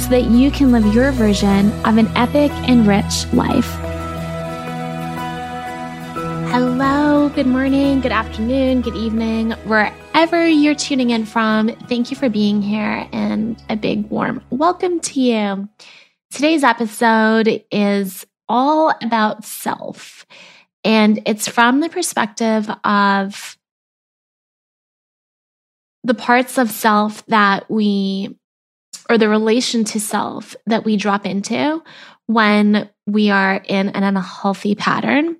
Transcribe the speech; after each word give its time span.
so 0.00 0.08
that 0.08 0.30
you 0.30 0.50
can 0.50 0.72
live 0.72 0.94
your 0.94 1.12
version 1.12 1.70
of 1.84 1.98
an 1.98 2.06
epic 2.16 2.50
and 2.68 2.86
rich 2.86 3.30
life. 3.34 3.70
Hello, 6.50 7.28
good 7.28 7.46
morning, 7.46 8.00
good 8.00 8.10
afternoon, 8.10 8.80
good 8.80 8.96
evening, 8.96 9.50
wherever 9.66 10.48
you're 10.48 10.74
tuning 10.74 11.10
in 11.10 11.26
from. 11.26 11.68
Thank 11.86 12.10
you 12.10 12.16
for 12.16 12.30
being 12.30 12.62
here 12.62 13.06
and 13.12 13.62
a 13.68 13.76
big 13.76 14.08
warm 14.08 14.42
welcome 14.48 15.00
to 15.00 15.20
you. 15.20 15.68
Today's 16.30 16.64
episode 16.64 17.62
is 17.70 18.26
all 18.48 18.94
about 19.02 19.44
self, 19.44 20.24
and 20.82 21.20
it's 21.26 21.46
from 21.46 21.80
the 21.80 21.90
perspective 21.90 22.70
of 22.84 23.58
the 26.04 26.14
parts 26.14 26.56
of 26.56 26.70
self 26.70 27.24
that 27.26 27.70
we, 27.70 28.39
or 29.10 29.18
the 29.18 29.28
relation 29.28 29.84
to 29.84 30.00
self 30.00 30.54
that 30.66 30.84
we 30.84 30.96
drop 30.96 31.26
into 31.26 31.82
when 32.26 32.88
we 33.06 33.28
are 33.28 33.56
in 33.66 33.88
an 33.88 34.04
unhealthy 34.04 34.76
pattern. 34.76 35.36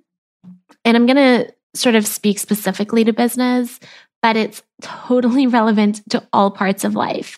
And 0.83 0.97
I'm 0.97 1.05
going 1.05 1.15
to 1.15 1.53
sort 1.73 1.95
of 1.95 2.05
speak 2.05 2.37
specifically 2.37 3.05
to 3.05 3.13
business, 3.13 3.79
but 4.21 4.35
it's 4.35 4.61
totally 4.81 5.47
relevant 5.47 6.01
to 6.09 6.27
all 6.33 6.51
parts 6.51 6.83
of 6.83 6.95
life. 6.95 7.37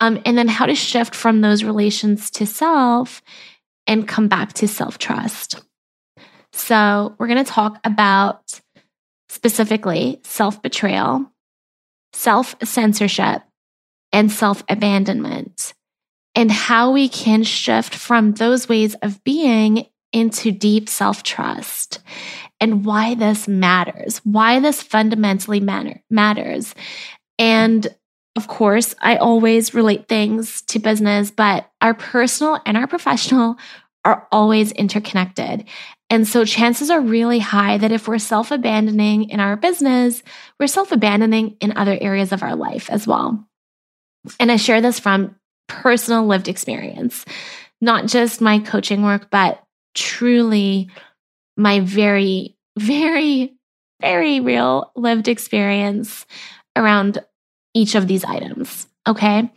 Um, 0.00 0.20
and 0.26 0.36
then 0.36 0.48
how 0.48 0.66
to 0.66 0.74
shift 0.74 1.14
from 1.14 1.40
those 1.40 1.62
relations 1.62 2.30
to 2.32 2.44
self 2.44 3.22
and 3.86 4.08
come 4.08 4.26
back 4.26 4.52
to 4.54 4.66
self 4.66 4.98
trust. 4.98 5.62
So, 6.52 7.14
we're 7.18 7.28
going 7.28 7.44
to 7.44 7.50
talk 7.50 7.78
about 7.84 8.60
specifically 9.28 10.20
self 10.24 10.60
betrayal 10.60 11.30
self 12.12 12.56
censorship, 12.64 13.42
and 14.12 14.30
self 14.30 14.62
abandonment, 14.68 15.74
and 16.34 16.50
how 16.50 16.90
we 16.90 17.08
can 17.08 17.42
shift 17.42 17.94
from 17.94 18.32
those 18.32 18.68
ways 18.68 18.94
of 19.02 19.22
being 19.24 19.86
into 20.12 20.50
deep 20.50 20.88
self 20.88 21.22
trust, 21.22 22.00
and 22.60 22.84
why 22.84 23.14
this 23.14 23.46
matters, 23.48 24.18
why 24.24 24.60
this 24.60 24.82
fundamentally 24.82 25.60
matter, 25.60 26.02
matters. 26.10 26.74
And 27.38 27.86
of 28.36 28.46
course, 28.46 28.94
I 29.00 29.16
always 29.16 29.74
relate 29.74 30.06
things 30.06 30.62
to 30.62 30.78
business, 30.78 31.30
but 31.32 31.70
our 31.80 31.94
personal 31.94 32.60
and 32.64 32.76
our 32.76 32.86
professional 32.86 33.56
are 34.04 34.28
always 34.30 34.70
interconnected. 34.72 35.64
And 36.08 36.26
so 36.26 36.44
chances 36.44 36.88
are 36.88 37.00
really 37.00 37.40
high 37.40 37.78
that 37.78 37.90
if 37.90 38.06
we're 38.06 38.18
self 38.18 38.50
abandoning 38.50 39.28
in 39.28 39.40
our 39.40 39.56
business, 39.56 40.22
we're 40.58 40.68
self 40.68 40.92
abandoning 40.92 41.56
in 41.60 41.76
other 41.76 41.98
areas 42.00 42.32
of 42.32 42.42
our 42.42 42.54
life 42.54 42.88
as 42.90 43.06
well. 43.06 43.47
And 44.38 44.50
I 44.50 44.56
share 44.56 44.80
this 44.80 44.98
from 45.00 45.36
personal 45.68 46.26
lived 46.26 46.48
experience, 46.48 47.24
not 47.80 48.06
just 48.06 48.40
my 48.40 48.58
coaching 48.58 49.02
work, 49.02 49.30
but 49.30 49.62
truly 49.94 50.90
my 51.56 51.80
very, 51.80 52.56
very, 52.78 53.54
very 54.00 54.40
real 54.40 54.92
lived 54.96 55.28
experience 55.28 56.26
around 56.76 57.18
each 57.74 57.94
of 57.94 58.06
these 58.06 58.24
items. 58.24 58.86
Okay. 59.06 59.50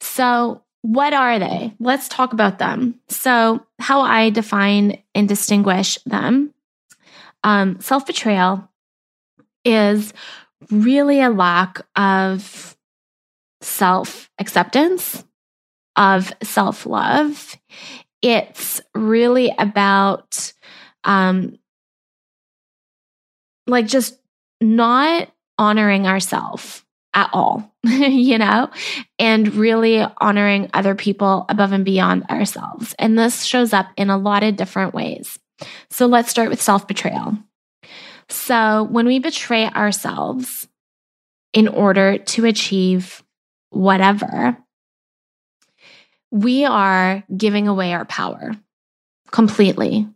So 0.00 0.62
what 0.82 1.14
are 1.14 1.38
they? 1.38 1.74
Let's 1.80 2.08
talk 2.08 2.34
about 2.34 2.58
them. 2.58 3.00
So, 3.08 3.64
how 3.78 4.02
I 4.02 4.28
define 4.28 5.02
and 5.14 5.26
distinguish 5.26 5.98
them 6.04 6.52
um, 7.42 7.80
self 7.80 8.06
betrayal 8.06 8.68
is 9.64 10.12
really 10.70 11.22
a 11.22 11.30
lack 11.30 11.80
of 11.96 12.73
self 13.64 14.30
acceptance, 14.38 15.24
of 15.96 16.32
self 16.42 16.86
love. 16.86 17.56
It's 18.22 18.80
really 18.94 19.52
about 19.58 20.52
um, 21.04 21.58
like 23.66 23.86
just 23.86 24.18
not 24.60 25.28
honoring 25.58 26.06
ourselves 26.06 26.82
at 27.12 27.30
all, 27.32 27.72
you 27.84 28.38
know, 28.38 28.70
and 29.18 29.54
really 29.54 30.04
honoring 30.20 30.70
other 30.74 30.94
people 30.94 31.46
above 31.48 31.72
and 31.72 31.84
beyond 31.84 32.24
ourselves. 32.24 32.94
And 32.98 33.18
this 33.18 33.44
shows 33.44 33.72
up 33.72 33.88
in 33.96 34.10
a 34.10 34.18
lot 34.18 34.42
of 34.42 34.56
different 34.56 34.94
ways. 34.94 35.38
So 35.90 36.06
let's 36.06 36.30
start 36.30 36.50
with 36.50 36.60
self 36.60 36.88
betrayal. 36.88 37.38
So 38.28 38.84
when 38.84 39.06
we 39.06 39.18
betray 39.18 39.68
ourselves 39.68 40.66
in 41.52 41.68
order 41.68 42.18
to 42.18 42.46
achieve 42.46 43.23
whatever, 43.74 44.56
we 46.30 46.64
are 46.64 47.22
giving 47.36 47.68
away 47.68 47.92
our 47.92 48.04
power 48.04 48.52
completely. 49.30 50.08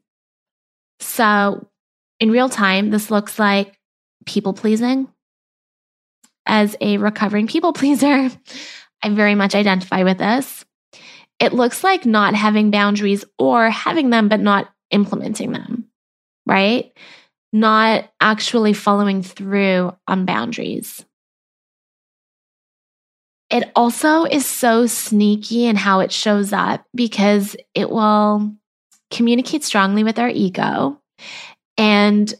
So 1.00 1.66
in 2.20 2.30
real 2.30 2.48
time, 2.48 2.90
this 2.90 3.10
looks 3.10 3.38
like 3.38 3.78
people 4.26 4.52
pleasing 4.52 5.08
as 6.48 6.74
a 6.80 6.96
recovering 6.96 7.46
people 7.46 7.72
pleaser, 7.74 8.30
I 9.02 9.08
very 9.10 9.36
much 9.36 9.54
identify 9.54 10.02
with 10.02 10.18
this. 10.18 10.64
It 11.38 11.52
looks 11.52 11.84
like 11.84 12.04
not 12.04 12.34
having 12.34 12.72
boundaries 12.72 13.24
or 13.38 13.70
having 13.70 14.10
them, 14.10 14.28
but 14.28 14.40
not 14.40 14.68
implementing 14.90 15.52
them, 15.52 15.84
right? 16.46 16.92
Not 17.52 18.10
actually 18.20 18.72
following 18.72 19.22
through 19.22 19.94
on 20.08 20.24
boundaries. 20.24 21.04
It 23.50 23.70
also 23.74 24.24
is 24.24 24.44
so 24.44 24.86
sneaky 24.86 25.66
in 25.66 25.76
how 25.76 26.00
it 26.00 26.12
shows 26.12 26.52
up 26.52 26.84
because 26.94 27.56
it 27.74 27.88
will 27.88 28.52
communicate 29.10 29.64
strongly 29.64 30.04
with 30.04 30.18
our 30.18 30.28
ego 30.28 31.00
and 31.78 32.32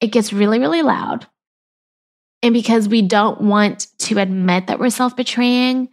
it 0.00 0.08
gets 0.08 0.32
really, 0.32 0.58
really 0.58 0.82
loud. 0.82 1.26
And 2.42 2.52
because 2.52 2.88
we 2.88 3.02
don't 3.02 3.40
want 3.40 3.86
to 3.98 4.18
admit 4.18 4.66
that 4.66 4.78
we're 4.78 4.90
self 4.90 5.16
betraying, 5.16 5.88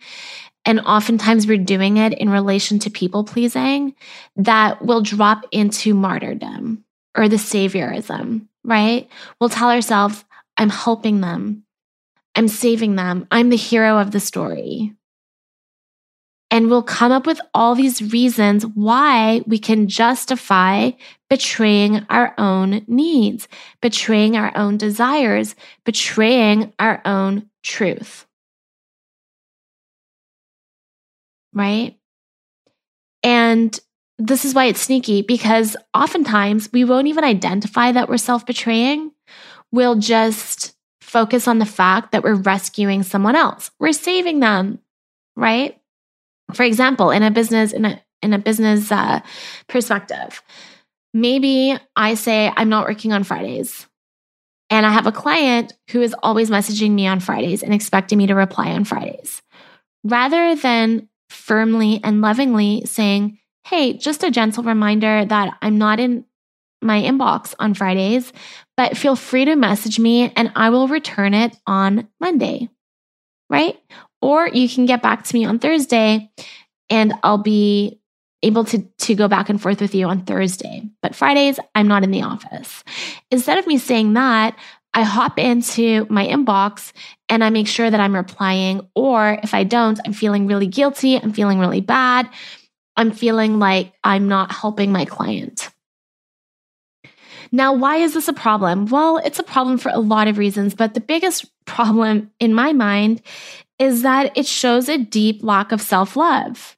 and 0.66 0.80
oftentimes 0.82 1.46
we're 1.46 1.58
doing 1.58 1.98
it 1.98 2.14
in 2.14 2.30
relation 2.30 2.80
to 2.80 2.90
people 2.90 3.24
pleasing, 3.24 3.96
that 4.36 4.82
will 4.84 5.02
drop 5.02 5.46
into 5.52 5.94
martyrdom 5.94 6.84
or 7.18 7.28
the 7.28 7.36
saviorism, 7.36 8.48
right? 8.64 9.10
We'll 9.40 9.50
tell 9.50 9.70
ourselves, 9.70 10.24
I'm 10.58 10.70
helping 10.70 11.22
them, 11.22 11.64
I'm 12.36 12.48
saving 12.48 12.96
them, 12.96 13.28
I'm 13.32 13.50
the 13.50 13.58
hero 13.58 14.00
of 14.00 14.12
the 14.12 14.20
story. 14.20 14.94
And 16.54 16.70
we'll 16.70 16.84
come 16.84 17.12
up 17.12 17.26
with 17.26 17.42
all 17.56 17.74
these 17.74 18.14
reasons 18.14 18.64
why 18.64 19.42
we 19.48 19.58
can 19.58 19.88
justify 19.88 20.92
betraying 21.28 22.06
our 22.12 22.36
own 22.38 22.86
needs, 22.88 23.48
betraying 23.82 24.38
our 24.38 24.56
own 24.56 24.78
desires, 24.78 25.56
betraying 25.84 26.72
our 26.78 27.02
own 27.06 27.50
truth. 27.64 28.28
Right? 31.54 31.98
And 33.24 33.80
this 34.20 34.46
is 34.46 34.54
why 34.54 34.66
it's 34.66 34.82
sneaky 34.82 35.24
because 35.24 35.76
oftentimes 35.96 36.70
we 36.72 36.84
won't 36.84 37.08
even 37.08 37.24
identify 37.24 37.92
that 37.92 38.10
we're 38.10 38.18
self 38.18 38.46
betraying. 38.46 39.12
We'll 39.72 39.96
just 39.96 40.73
focus 41.14 41.48
on 41.48 41.60
the 41.60 41.66
fact 41.66 42.12
that 42.12 42.24
we're 42.24 42.34
rescuing 42.34 43.04
someone 43.04 43.36
else, 43.36 43.70
we're 43.80 43.94
saving 43.94 44.40
them, 44.40 44.80
right? 45.36 45.80
For 46.56 46.64
example, 46.64 47.12
in 47.12 47.22
a 47.22 47.30
business 47.30 47.72
in 47.72 47.86
a 47.86 48.02
in 48.24 48.34
a 48.34 48.40
business 48.40 48.92
uh, 48.92 49.20
perspective, 49.68 50.42
maybe 51.14 51.78
I 51.96 52.16
say 52.16 52.52
I'm 52.56 52.70
not 52.70 52.88
working 52.88 53.14
on 53.14 53.24
Fridays. 53.24 53.86
And 54.70 54.88
I 54.88 54.92
have 54.92 55.06
a 55.06 55.12
client 55.12 55.74
who 55.92 56.02
is 56.02 56.16
always 56.24 56.50
messaging 56.50 56.92
me 56.92 57.06
on 57.06 57.20
Fridays 57.20 57.62
and 57.62 57.76
expecting 57.76 58.18
me 58.18 58.26
to 58.26 58.34
reply 58.34 58.72
on 58.72 58.86
Fridays. 58.86 59.44
Rather 60.04 60.56
than 60.56 61.10
firmly 61.30 62.00
and 62.04 62.22
lovingly 62.22 62.86
saying, 62.86 63.38
Hey, 63.66 63.94
just 63.94 64.24
a 64.24 64.32
gentle 64.32 64.64
reminder 64.64 65.26
that 65.26 65.58
I'm 65.62 65.78
not 65.78 66.00
in 66.00 66.26
my 66.84 67.02
inbox 67.02 67.56
on 67.60 67.74
Fridays, 67.74 68.32
but 68.78 68.98
feel 68.98 69.16
free 69.16 69.46
to 69.46 69.56
message 69.56 70.00
me 70.00 70.32
and 70.36 70.52
I 70.56 70.70
will 70.70 70.88
return 70.88 71.34
it 71.34 71.56
on 71.66 72.08
Monday, 72.20 72.70
right? 73.50 73.78
Or 74.22 74.48
you 74.48 74.70
can 74.70 74.86
get 74.86 75.02
back 75.02 75.24
to 75.26 75.36
me 75.36 75.46
on 75.46 75.60
Thursday 75.60 76.32
and 76.90 77.14
I'll 77.24 77.38
be 77.38 78.00
able 78.42 78.66
to, 78.66 78.80
to 78.80 79.16
go 79.16 79.28
back 79.28 79.50
and 79.50 79.62
forth 79.62 79.82
with 79.82 79.96
you 79.96 80.08
on 80.08 80.26
Thursday. 80.26 80.84
But 81.02 81.16
Fridays, 81.16 81.60
I'm 81.76 81.88
not 81.88 82.04
in 82.04 82.12
the 82.12 82.24
office. 82.24 82.84
Instead 83.32 83.58
of 83.58 83.68
me 83.68 83.78
saying 83.78 84.14
that, 84.14 84.58
I 84.94 85.04
hop 85.04 85.40
into 85.40 86.06
my 86.10 86.28
inbox 86.28 86.92
and 87.28 87.44
I 87.44 87.50
make 87.50 87.68
sure 87.68 87.90
that 87.90 88.00
I'm 88.00 88.16
replying. 88.16 88.88
Or 88.96 89.40
if 89.42 89.54
I 89.54 89.64
don't, 89.64 90.00
I'm 90.06 90.14
feeling 90.14 90.46
really 90.46 90.68
guilty. 90.68 91.16
I'm 91.18 91.34
feeling 91.34 91.58
really 91.58 91.82
bad. 91.82 92.30
I'm 92.96 93.12
feeling 93.12 93.58
like 93.58 93.94
I'm 94.04 94.28
not 94.28 94.52
helping 94.52 94.92
my 94.92 95.06
client. 95.06 95.73
Now, 97.56 97.72
why 97.72 97.98
is 97.98 98.16
this 98.16 98.28
a 98.28 98.34
problem? 98.34 98.88
Well, 98.88 99.18
it's 99.18 99.38
a 99.38 99.44
problem 99.44 99.78
for 99.78 99.90
a 99.90 100.00
lot 100.00 100.28
of 100.28 100.40
reasons, 100.40 100.74
but 100.74 100.96
the 100.96 101.00
biggest 101.00 101.46
problem 101.66 102.32
in 102.40 102.52
my 102.52 102.74
mind 102.74 103.22
is 103.78 104.02
that 104.02 104.36
it 104.36 104.48
shows 104.48 104.90
a 104.90 104.98
deep 104.98 105.44
lack 105.44 105.72
of 105.72 105.80
self 105.80 106.16
love. 106.16 106.76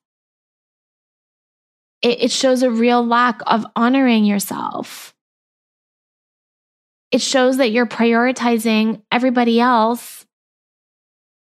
It, 2.01 2.24
it, 2.24 2.31
shows 2.31 2.62
a 2.62 2.69
real 2.69 3.06
lack 3.06 3.39
of 3.48 3.66
honoring 3.77 4.25
yourself. 4.25 5.16
It 7.10 7.22
shows 7.22 7.56
that 7.56 7.72
you're 7.72 7.86
prioritizing 7.86 9.01
everybody 9.13 9.62
else 9.62 10.25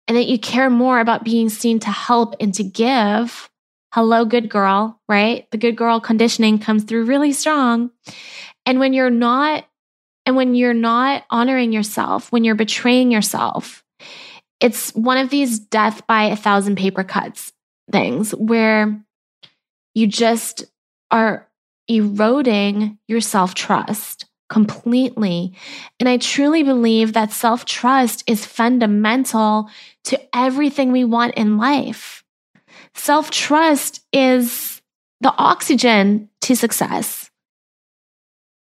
and 0.08 0.16
that 0.16 0.28
you 0.28 0.38
care 0.38 0.70
more 0.70 1.00
about 1.00 1.24
being 1.24 1.50
seen 1.50 1.80
to 1.80 1.90
help 1.90 2.36
and 2.40 2.54
to 2.54 2.64
give. 2.64 3.50
Hello, 3.98 4.26
good 4.26 4.48
girl, 4.48 5.02
right? 5.10 5.50
The 5.50 5.58
good 5.58 5.76
girl 5.76 6.00
conditioning 6.00 6.60
comes 6.60 6.84
through 6.84 7.06
really 7.06 7.32
strong. 7.32 7.90
And 8.64 8.80
when 8.80 8.94
you're 8.94 9.10
not, 9.10 9.66
and 10.24 10.36
when 10.36 10.54
you're 10.54 10.76
not 10.76 11.24
honoring 11.32 11.74
yourself, 11.74 12.32
when 12.32 12.44
you're 12.44 12.54
betraying 12.54 13.10
yourself, 13.10 13.84
it's 14.60 14.92
one 14.92 15.18
of 15.18 15.32
these 15.32 15.58
death 15.58 16.06
by 16.06 16.26
a 16.26 16.36
thousand 16.36 16.78
paper 16.78 17.04
cuts 17.04 17.52
things 17.92 18.36
where 18.36 19.04
you 19.96 20.06
just 20.06 20.66
are 21.10 21.48
eroding 21.88 23.00
your 23.08 23.20
self 23.20 23.56
trust 23.56 24.28
completely. 24.48 25.56
And 26.00 26.08
I 26.08 26.18
truly 26.18 26.62
believe 26.62 27.14
that 27.14 27.32
self 27.32 27.66
trust 27.66 28.24
is 28.28 28.46
fundamental 28.46 29.72
to 30.04 30.22
everything 30.36 30.92
we 30.92 31.04
want 31.04 31.34
in 31.34 31.58
life. 31.58 32.24
Self 32.98 33.32
trust 33.32 34.02
is 34.12 34.82
the 35.22 35.34
oxygen 35.38 36.30
to 36.42 36.56
success 36.56 37.28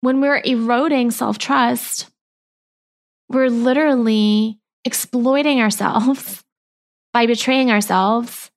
when 0.01 0.21
we're 0.21 0.41
eroding 0.45 1.11
self 1.11 1.37
trust, 1.37 2.09
we're 3.29 3.49
literally 3.49 4.59
exploiting 4.85 5.59
ourselves 5.61 6.43
by 7.13 7.25
betraying 7.25 7.71
ourselves. 7.71 8.51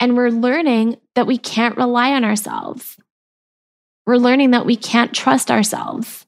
And 0.00 0.16
we're 0.16 0.30
learning 0.30 0.96
that 1.16 1.26
we 1.26 1.38
can't 1.38 1.76
rely 1.76 2.12
on 2.12 2.24
ourselves. 2.24 2.96
We're 4.06 4.16
learning 4.16 4.52
that 4.52 4.64
we 4.64 4.76
can't 4.76 5.12
trust 5.12 5.50
ourselves, 5.50 6.24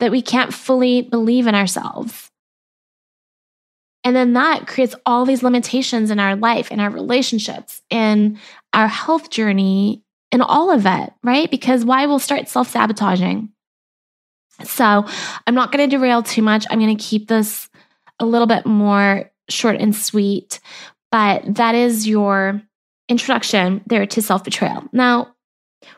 that 0.00 0.10
we 0.10 0.20
can't 0.20 0.52
fully 0.52 1.02
believe 1.02 1.46
in 1.46 1.54
ourselves. 1.54 2.25
And 4.06 4.14
then 4.14 4.34
that 4.34 4.68
creates 4.68 4.94
all 5.04 5.24
these 5.24 5.42
limitations 5.42 6.12
in 6.12 6.20
our 6.20 6.36
life, 6.36 6.70
in 6.70 6.78
our 6.78 6.90
relationships, 6.90 7.82
in 7.90 8.38
our 8.72 8.86
health 8.86 9.30
journey, 9.30 10.00
in 10.30 10.40
all 10.40 10.70
of 10.70 10.86
it, 10.86 11.12
right? 11.24 11.50
Because 11.50 11.84
why 11.84 12.06
we'll 12.06 12.20
start 12.20 12.48
self 12.48 12.68
sabotaging? 12.70 13.48
So 14.62 15.04
I'm 15.44 15.56
not 15.56 15.72
going 15.72 15.90
to 15.90 15.96
derail 15.96 16.22
too 16.22 16.40
much. 16.40 16.66
I'm 16.70 16.78
going 16.78 16.96
to 16.96 17.02
keep 17.02 17.26
this 17.26 17.68
a 18.20 18.24
little 18.24 18.46
bit 18.46 18.64
more 18.64 19.28
short 19.50 19.74
and 19.74 19.94
sweet, 19.94 20.60
but 21.10 21.42
that 21.56 21.74
is 21.74 22.06
your 22.06 22.62
introduction 23.08 23.82
there 23.86 24.06
to 24.06 24.22
self 24.22 24.44
betrayal. 24.44 24.84
Now, 24.92 25.34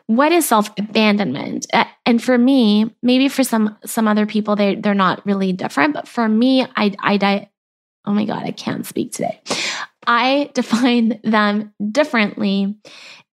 what 0.07 0.31
is 0.31 0.47
self 0.47 0.71
abandonment? 0.79 1.67
Uh, 1.71 1.85
and 2.07 2.23
for 2.23 2.39
me, 2.39 2.91
maybe 3.03 3.29
for 3.29 3.43
some 3.43 3.77
some 3.85 4.07
other 4.07 4.25
people, 4.25 4.55
they 4.55 4.73
they're 4.73 4.95
not 4.95 5.23
really 5.27 5.53
different. 5.53 5.93
But 5.93 6.07
for 6.07 6.27
me, 6.27 6.65
I 6.75 6.95
I 6.97 7.17
oh 8.09 8.13
my 8.13 8.25
god, 8.25 8.43
I 8.43 8.51
can't 8.51 8.85
speak 8.85 9.13
today. 9.13 9.39
I 10.05 10.49
define 10.53 11.19
them 11.23 11.73
differently 11.91 12.75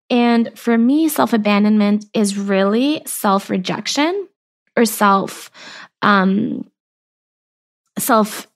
and 0.08 0.56
for 0.56 0.76
me, 0.76 1.08
self 1.08 1.32
abandonment 1.32 2.06
is 2.14 2.38
really 2.38 3.02
self 3.06 3.50
rejection 3.50 4.28
or 4.76 4.84
self 4.84 5.50
um, 6.02 6.70
self 7.98 8.46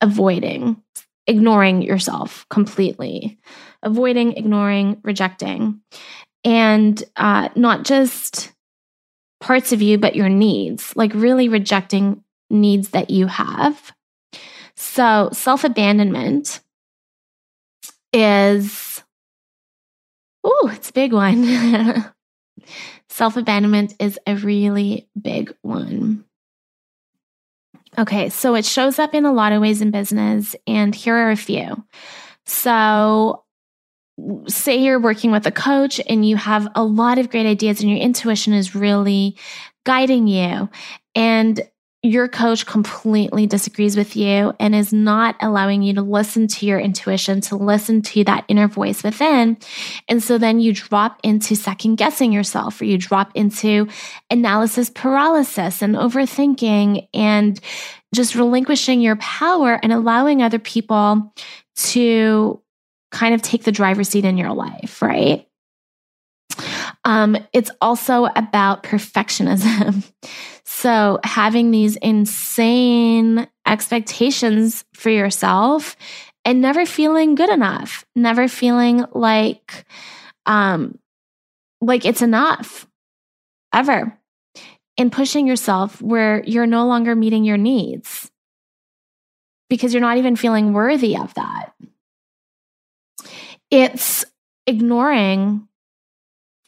avoiding, 0.00 0.80
ignoring 1.26 1.82
yourself 1.82 2.46
completely, 2.50 3.38
avoiding, 3.82 4.36
ignoring, 4.36 5.00
rejecting, 5.02 5.80
and 6.44 7.02
uh, 7.16 7.48
not 7.56 7.84
just 7.84 8.52
parts 9.40 9.72
of 9.72 9.82
you, 9.82 9.98
but 9.98 10.14
your 10.14 10.28
needs, 10.28 10.94
like 10.96 11.12
really 11.14 11.48
rejecting 11.48 12.22
needs 12.48 12.90
that 12.90 13.10
you 13.10 13.26
have. 13.26 13.92
So, 14.96 15.28
self 15.30 15.62
abandonment 15.62 16.60
is 18.14 19.02
Oh, 20.42 20.70
it's 20.72 20.88
a 20.88 20.92
big 20.94 21.12
one. 21.12 21.44
Self 23.10 23.36
abandonment 23.36 23.92
is 24.00 24.18
a 24.26 24.36
really 24.36 25.06
big 25.20 25.54
one. 25.60 26.24
Okay, 27.98 28.30
so 28.30 28.54
it 28.54 28.64
shows 28.64 28.98
up 28.98 29.12
in 29.12 29.26
a 29.26 29.34
lot 29.34 29.52
of 29.52 29.60
ways 29.60 29.82
in 29.82 29.90
business, 29.90 30.56
and 30.66 30.94
here 30.94 31.14
are 31.14 31.30
a 31.30 31.36
few. 31.36 31.84
So, 32.46 33.44
say 34.48 34.78
you're 34.78 34.98
working 34.98 35.30
with 35.30 35.46
a 35.46 35.52
coach 35.52 36.00
and 36.08 36.26
you 36.26 36.36
have 36.36 36.68
a 36.74 36.82
lot 36.82 37.18
of 37.18 37.28
great 37.28 37.44
ideas, 37.44 37.82
and 37.82 37.90
your 37.90 38.00
intuition 38.00 38.54
is 38.54 38.74
really 38.74 39.36
guiding 39.84 40.26
you. 40.26 40.70
And 41.14 41.60
your 42.06 42.28
coach 42.28 42.66
completely 42.66 43.46
disagrees 43.46 43.96
with 43.96 44.16
you 44.16 44.52
and 44.58 44.74
is 44.74 44.92
not 44.92 45.36
allowing 45.40 45.82
you 45.82 45.94
to 45.94 46.02
listen 46.02 46.46
to 46.48 46.66
your 46.66 46.78
intuition, 46.78 47.40
to 47.42 47.56
listen 47.56 48.02
to 48.02 48.24
that 48.24 48.44
inner 48.48 48.68
voice 48.68 49.02
within. 49.02 49.58
And 50.08 50.22
so 50.22 50.38
then 50.38 50.60
you 50.60 50.72
drop 50.72 51.20
into 51.22 51.56
second 51.56 51.96
guessing 51.96 52.32
yourself 52.32 52.80
or 52.80 52.84
you 52.84 52.98
drop 52.98 53.30
into 53.34 53.88
analysis 54.30 54.90
paralysis 54.90 55.82
and 55.82 55.94
overthinking 55.94 57.08
and 57.12 57.60
just 58.14 58.34
relinquishing 58.34 59.00
your 59.00 59.16
power 59.16 59.78
and 59.82 59.92
allowing 59.92 60.42
other 60.42 60.58
people 60.58 61.32
to 61.76 62.62
kind 63.10 63.34
of 63.34 63.42
take 63.42 63.64
the 63.64 63.72
driver's 63.72 64.08
seat 64.08 64.24
in 64.24 64.38
your 64.38 64.52
life, 64.52 65.02
right? 65.02 65.46
Um, 67.06 67.36
it's 67.52 67.70
also 67.80 68.26
about 68.36 68.82
perfectionism. 68.82 70.04
So, 70.68 71.20
having 71.22 71.70
these 71.70 71.94
insane 71.96 73.46
expectations 73.66 74.84
for 74.94 75.10
yourself 75.10 75.96
and 76.44 76.60
never 76.60 76.84
feeling 76.84 77.36
good 77.36 77.48
enough, 77.48 78.04
never 78.16 78.48
feeling 78.48 79.04
like, 79.12 79.86
um, 80.44 80.98
like 81.80 82.04
it's 82.04 82.20
enough 82.20 82.88
ever, 83.72 84.18
and 84.98 85.12
pushing 85.12 85.46
yourself 85.46 86.02
where 86.02 86.42
you're 86.44 86.66
no 86.66 86.86
longer 86.88 87.14
meeting 87.14 87.44
your 87.44 87.56
needs 87.56 88.28
because 89.70 89.94
you're 89.94 90.00
not 90.00 90.18
even 90.18 90.34
feeling 90.34 90.72
worthy 90.72 91.16
of 91.16 91.32
that. 91.34 91.72
It's 93.70 94.24
ignoring 94.66 95.68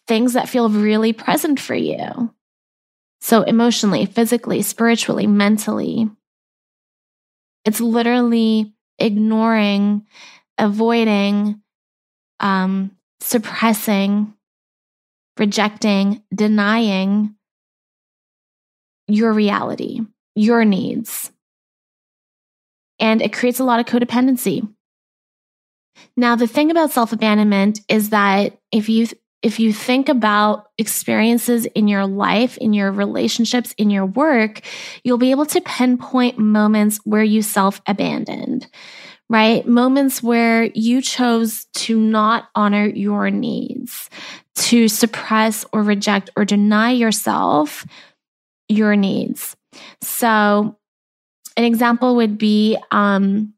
things 0.09 0.33
that 0.33 0.49
feel 0.49 0.71
really 0.71 1.12
present 1.12 1.61
for 1.61 1.75
you. 1.75 2.35
So, 3.21 3.43
emotionally, 3.43 4.07
physically, 4.07 4.62
spiritually, 4.62 5.27
mentally, 5.27 6.11
it's 7.65 7.81
literally 7.81 8.73
ignoring, 8.99 10.07
avoiding, 10.57 11.61
um, 12.41 12.93
suppressing, 13.21 14.33
rejecting, 15.37 16.23
denying 16.35 17.35
your 19.09 19.33
reality, 19.33 20.00
your 20.35 20.65
needs. 20.65 21.33
And 23.00 23.21
it 23.23 23.33
creates 23.33 23.61
a 23.61 23.65
lot 23.65 23.81
of 23.81 23.87
codependency. 23.87 24.69
Now, 26.17 26.37
the 26.37 26.47
thing 26.47 26.71
about 26.71 26.93
self 26.93 27.12
abandonment 27.12 27.81
is 27.88 28.11
that 28.11 28.59
if 28.73 28.88
you 28.88 29.09
if 29.42 29.61
you 29.61 29.73
think 29.73 30.09
about 30.09 30.66
experiences 30.78 31.66
in 31.66 31.87
your 31.87 32.07
life, 32.07 32.57
in 32.59 32.73
your 32.73 32.90
relationships, 32.90 33.73
in 33.78 33.88
your 33.90 34.07
work, 34.07 34.61
you'll 35.04 35.18
be 35.18 35.30
able 35.30 35.47
to 35.47 35.61
pinpoint 35.61 36.38
moments 36.38 36.99
where 37.04 37.23
you 37.23 37.42
self 37.42 37.80
abandoned, 37.87 38.66
right? 39.28 39.66
Moments 39.66 40.23
where 40.23 40.64
you 40.75 41.00
chose 41.00 41.66
to 41.75 41.99
not 41.99 42.49
honor 42.57 42.87
your 42.87 43.30
needs, 43.30 44.11
to 44.57 44.88
suppress 44.88 45.64
or 45.73 45.83
reject 45.83 46.30
or 46.37 46.45
deny 46.45 46.90
yourself 46.90 47.87
your 48.68 48.97
needs. 48.97 49.57
So, 50.02 50.76
an 51.57 51.64
example 51.64 52.16
would 52.16 52.38
be 52.38 52.76
um, 52.90 53.54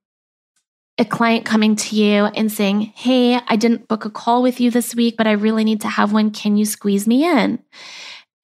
a 1.00 1.04
client 1.07 1.47
coming 1.47 1.75
to 1.76 1.97
you 1.97 2.26
and 2.26 2.52
saying, 2.52 2.92
Hey, 2.95 3.40
I 3.49 3.57
didn't 3.57 3.88
book 3.88 4.04
a 4.04 4.11
call 4.11 4.42
with 4.42 4.61
you 4.61 4.71
this 4.71 4.95
week, 4.95 5.16
but 5.16 5.26
I 5.26 5.33
really 5.33 5.64
need 5.64 5.80
to 5.80 5.88
have 5.88 6.12
one. 6.12 6.30
Can 6.30 6.59
you 6.59 6.66
squeeze 6.66 7.07
me 7.07 7.25
in? 7.25 7.59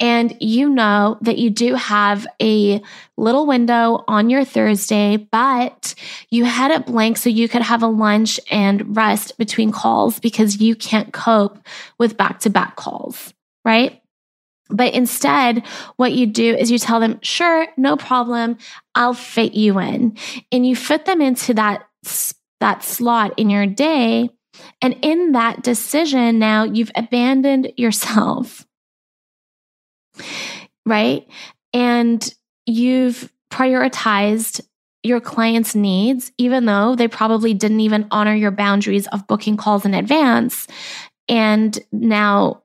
And 0.01 0.37
you 0.41 0.69
know 0.69 1.19
that 1.21 1.39
you 1.39 1.51
do 1.51 1.75
have 1.75 2.27
a 2.41 2.83
little 3.17 3.47
window 3.47 4.05
on 4.09 4.29
your 4.31 4.45
Thursday, 4.45 5.17
but 5.17 5.95
you 6.31 6.45
had 6.45 6.71
it 6.71 6.87
blank 6.87 7.19
so 7.19 7.31
you 7.31 7.49
could 7.49 7.63
have 7.63 7.83
a 7.83 7.87
lunch 7.87 8.41
and 8.51 8.97
rest 8.97 9.39
between 9.39 9.71
calls 9.71 10.19
because 10.19 10.61
you 10.61 10.77
can't 10.77 11.13
cope 11.13 11.59
with 11.99 12.17
back 12.17 12.41
to 12.41 12.51
back 12.51 12.77
calls, 12.77 13.33
right? 13.65 14.03
But 14.69 14.95
instead, 14.95 15.65
what 15.97 16.13
you 16.13 16.27
do 16.27 16.55
is 16.55 16.71
you 16.71 16.79
tell 16.79 17.01
them, 17.01 17.19
sure, 17.23 17.69
no 17.77 17.97
problem. 17.97 18.59
I'll 18.95 19.15
fit 19.15 19.55
you 19.55 19.79
in. 19.79 20.17
And 20.51 20.67
you 20.67 20.75
fit 20.75 21.05
them 21.05 21.21
into 21.21 21.55
that 21.55 21.87
that 22.61 22.83
slot 22.83 23.35
in 23.37 23.51
your 23.51 23.67
day. 23.67 24.31
And 24.81 24.97
in 25.03 25.33
that 25.33 25.63
decision, 25.63 26.39
now 26.39 26.65
you've 26.65 26.91
abandoned 26.95 27.73
yourself, 27.77 28.67
right? 30.87 31.27
And 31.73 32.35
you've 32.65 33.31
prioritized 33.51 34.61
your 35.03 35.21
client's 35.21 35.75
needs, 35.75 36.33
even 36.37 36.65
though 36.65 36.95
they 36.97 37.09
probably 37.09 37.55
didn't 37.55 37.81
even 37.81 38.09
honor 38.11 38.35
your 38.35 38.51
boundaries 38.51 39.07
of 39.09 39.27
booking 39.27 39.57
calls 39.57 39.85
in 39.85 39.95
advance. 39.95 40.67
And 41.29 41.79
now 41.93 42.63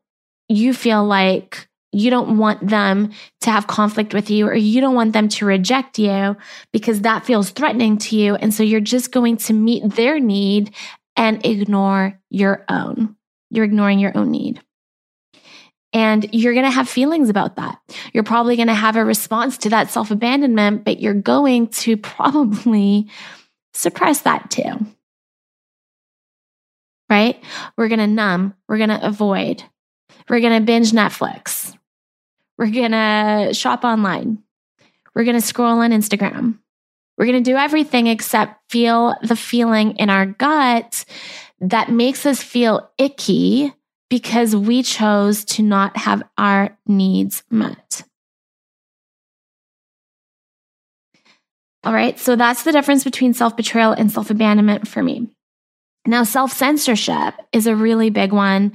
you 0.50 0.74
feel 0.74 1.06
like 1.06 1.68
you 1.92 2.10
don't 2.10 2.38
want 2.38 2.68
them 2.68 3.12
to 3.42 3.52
have 3.52 3.68
conflict 3.68 4.14
with 4.14 4.30
you 4.30 4.48
or 4.48 4.56
you 4.56 4.80
don't 4.82 4.96
want 4.96 5.14
them 5.14 5.28
to 5.28 5.46
reject 5.46 6.00
you 6.00 6.38
because 6.72 7.02
that 7.02 7.26
feels 7.26 7.50
threatening 7.50 7.98
to 7.98 8.16
you. 8.16 8.36
And 8.36 8.54
so 8.54 8.64
you're 8.64 8.80
just 8.80 9.12
going 9.12 9.38
to 9.38 9.54
meet 9.54 9.96
their 9.96 10.20
need 10.20 10.74
and 11.16 11.46
ignore 11.46 12.20
your 12.30 12.64
own. 12.70 13.16
You're 13.50 13.66
ignoring 13.66 14.00
your 14.00 14.18
own 14.18 14.32
need. 14.32 14.62
And 15.94 16.34
you're 16.34 16.54
going 16.54 16.66
to 16.66 16.72
have 16.72 16.88
feelings 16.88 17.28
about 17.28 17.58
that. 17.58 17.78
You're 18.14 18.24
probably 18.24 18.56
going 18.56 18.70
to 18.70 18.74
have 18.74 18.96
a 18.96 19.04
response 19.04 19.58
to 19.60 19.70
that 19.72 19.92
self 19.92 20.10
abandonment, 20.10 20.86
but 20.86 21.02
you're 21.02 21.14
going 21.14 21.68
to 21.68 21.98
probably 21.98 23.10
suppress 23.74 24.22
that 24.22 24.50
too. 24.50 24.86
Right? 27.10 27.44
We're 27.78 27.90
going 27.90 28.00
to 28.00 28.08
numb. 28.08 28.54
We're 28.70 28.78
going 28.78 28.90
to 28.90 29.06
avoid. 29.06 29.64
We're 30.30 30.40
going 30.40 30.58
to 30.58 30.66
binge 30.66 30.92
Netflix. 30.92 31.78
We're 32.58 32.72
going 32.72 32.92
to 32.92 33.54
shop 33.54 33.84
online. 33.84 34.44
We're 35.16 35.24
going 35.24 35.40
to 35.40 35.46
scroll 35.46 35.80
on 35.80 35.92
Instagram. 35.92 36.60
We're 37.18 37.26
going 37.26 37.44
to 37.44 37.52
do 37.52 37.58
everything 37.58 38.08
except 38.08 38.72
feel 38.72 39.16
the 39.22 39.36
feeling 39.36 39.96
in 39.98 40.10
our 40.10 40.26
gut 40.26 41.06
that 41.60 41.92
makes 41.92 42.26
us 42.26 42.42
feel 42.42 42.90
icky 42.98 43.74
because 44.10 44.56
we 44.56 44.84
chose 44.84 45.46
to 45.46 45.64
not 45.64 45.96
have 45.98 46.24
our 46.38 46.78
needs 46.86 47.44
met. 47.50 48.04
All 51.84 51.94
right, 51.94 52.20
so 52.20 52.36
that's 52.36 52.64
the 52.64 52.72
difference 52.72 53.04
between 53.04 53.34
self 53.34 53.58
betrayal 53.58 53.92
and 53.92 54.12
self 54.12 54.30
abandonment 54.30 54.88
for 54.88 55.02
me. 55.02 55.30
Now, 56.06 56.24
self 56.24 56.52
censorship 56.52 57.34
is 57.52 57.68
a 57.68 57.76
really 57.76 58.10
big 58.10 58.34
one 58.34 58.74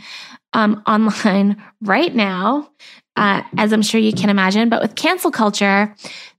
um, 0.53 0.83
online 0.87 1.63
right 1.81 2.15
now 2.15 2.71
uh, 3.17 3.43
as 3.57 3.73
I'm 3.73 3.83
sure 3.83 4.01
you 4.01 4.13
can 4.13 4.31
imagine. 4.31 4.69
But 4.69 4.83
with 4.83 4.95
cancel 4.95 5.31
culture, 5.31 5.95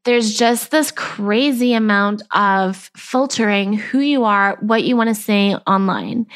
there's 0.06 0.38
just 0.38 0.72
this 0.72 0.92
crazy 0.92 1.74
amount 1.74 2.22
of 2.32 2.90
filtering 2.96 3.74
who 3.74 4.00
you 4.00 4.24
are, 4.24 4.58
what 4.62 4.84
you 4.84 4.96
want 4.96 5.10
to 5.10 5.16
say 5.16 5.56
online. 5.56 6.28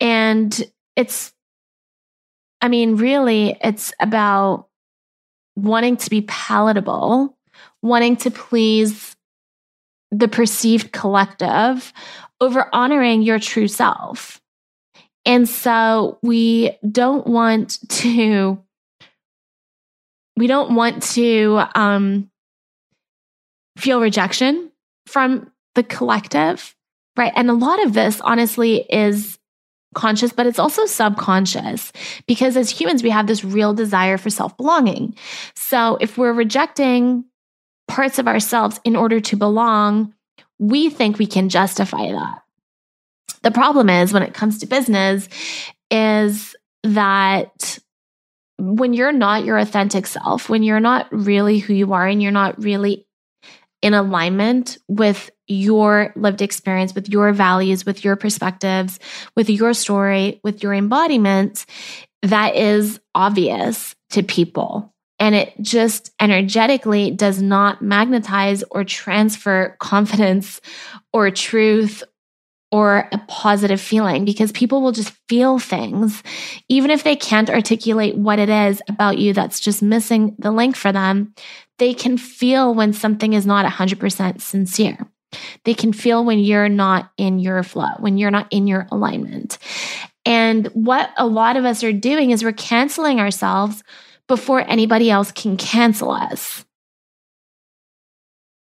And 0.00 0.60
it's, 0.96 1.32
I 2.60 2.68
mean, 2.68 2.96
really, 2.96 3.56
it's 3.62 3.92
about 4.00 4.68
wanting 5.54 5.96
to 5.98 6.10
be 6.10 6.22
palatable, 6.22 7.36
wanting 7.82 8.16
to 8.16 8.30
please 8.30 9.16
the 10.10 10.28
perceived 10.28 10.92
collective 10.92 11.92
over 12.40 12.68
honoring 12.72 13.22
your 13.22 13.38
true 13.38 13.68
self. 13.68 14.40
And 15.24 15.48
so 15.48 16.18
we 16.22 16.78
don't 16.90 17.26
want 17.26 17.78
to 17.90 18.62
we 20.38 20.46
don't 20.46 20.74
want 20.74 21.02
to 21.02 21.62
um, 21.74 22.30
feel 23.76 24.00
rejection 24.00 24.70
from 25.06 25.50
the 25.74 25.82
collective, 25.82 26.74
right? 27.16 27.32
And 27.34 27.50
a 27.50 27.54
lot 27.54 27.84
of 27.84 27.92
this, 27.92 28.20
honestly, 28.20 28.86
is 28.88 29.38
conscious, 29.94 30.32
but 30.32 30.46
it's 30.46 30.58
also 30.58 30.84
subconscious 30.86 31.92
because 32.26 32.56
as 32.56 32.70
humans, 32.70 33.02
we 33.02 33.10
have 33.10 33.26
this 33.26 33.44
real 33.44 33.74
desire 33.74 34.18
for 34.18 34.30
self 34.30 34.56
belonging. 34.56 35.16
So 35.56 35.98
if 36.00 36.16
we're 36.16 36.32
rejecting 36.32 37.24
parts 37.88 38.18
of 38.18 38.28
ourselves 38.28 38.80
in 38.84 38.94
order 38.94 39.18
to 39.20 39.36
belong, 39.36 40.14
we 40.58 40.90
think 40.90 41.18
we 41.18 41.26
can 41.26 41.48
justify 41.48 42.12
that. 42.12 42.42
The 43.42 43.50
problem 43.50 43.88
is 43.88 44.12
when 44.12 44.22
it 44.22 44.34
comes 44.34 44.58
to 44.58 44.66
business, 44.66 45.28
is 45.90 46.54
that 46.82 47.78
when 48.58 48.92
you're 48.92 49.12
not 49.12 49.44
your 49.44 49.58
authentic 49.58 50.06
self, 50.06 50.48
when 50.48 50.62
you're 50.62 50.80
not 50.80 51.06
really 51.12 51.58
who 51.58 51.72
you 51.74 51.92
are 51.92 52.06
and 52.06 52.22
you're 52.22 52.32
not 52.32 52.62
really 52.62 53.06
in 53.80 53.94
alignment 53.94 54.78
with 54.88 55.30
your 55.46 56.12
lived 56.16 56.42
experience, 56.42 56.94
with 56.94 57.08
your 57.08 57.32
values, 57.32 57.86
with 57.86 58.04
your 58.04 58.16
perspectives, 58.16 58.98
with 59.36 59.48
your 59.48 59.72
story, 59.72 60.40
with 60.42 60.62
your 60.62 60.74
embodiment, 60.74 61.64
that 62.22 62.56
is 62.56 63.00
obvious 63.14 63.94
to 64.10 64.22
people. 64.22 64.92
And 65.20 65.34
it 65.34 65.52
just 65.60 66.12
energetically 66.20 67.10
does 67.10 67.40
not 67.40 67.82
magnetize 67.82 68.62
or 68.70 68.84
transfer 68.84 69.76
confidence 69.80 70.60
or 71.12 71.30
truth 71.30 72.02
or 72.70 73.08
a 73.12 73.18
positive 73.28 73.80
feeling 73.80 74.24
because 74.24 74.52
people 74.52 74.82
will 74.82 74.92
just 74.92 75.14
feel 75.28 75.58
things, 75.58 76.22
even 76.68 76.90
if 76.90 77.02
they 77.02 77.16
can't 77.16 77.48
articulate 77.48 78.16
what 78.16 78.38
it 78.38 78.48
is 78.48 78.82
about 78.88 79.18
you 79.18 79.32
that's 79.32 79.60
just 79.60 79.82
missing 79.82 80.36
the 80.38 80.50
link 80.50 80.76
for 80.76 80.92
them. 80.92 81.34
They 81.78 81.94
can 81.94 82.18
feel 82.18 82.74
when 82.74 82.92
something 82.92 83.32
is 83.32 83.46
not 83.46 83.64
100% 83.64 84.40
sincere. 84.40 85.08
They 85.64 85.74
can 85.74 85.92
feel 85.92 86.24
when 86.24 86.38
you're 86.38 86.68
not 86.68 87.10
in 87.16 87.38
your 87.38 87.62
flow, 87.62 87.90
when 87.98 88.18
you're 88.18 88.30
not 88.30 88.48
in 88.50 88.66
your 88.66 88.86
alignment. 88.90 89.58
And 90.24 90.66
what 90.68 91.10
a 91.16 91.26
lot 91.26 91.56
of 91.56 91.64
us 91.64 91.82
are 91.82 91.92
doing 91.92 92.30
is 92.30 92.44
we're 92.44 92.52
canceling 92.52 93.20
ourselves 93.20 93.82
before 94.26 94.60
anybody 94.60 95.10
else 95.10 95.32
can 95.32 95.56
cancel 95.56 96.10
us. 96.10 96.64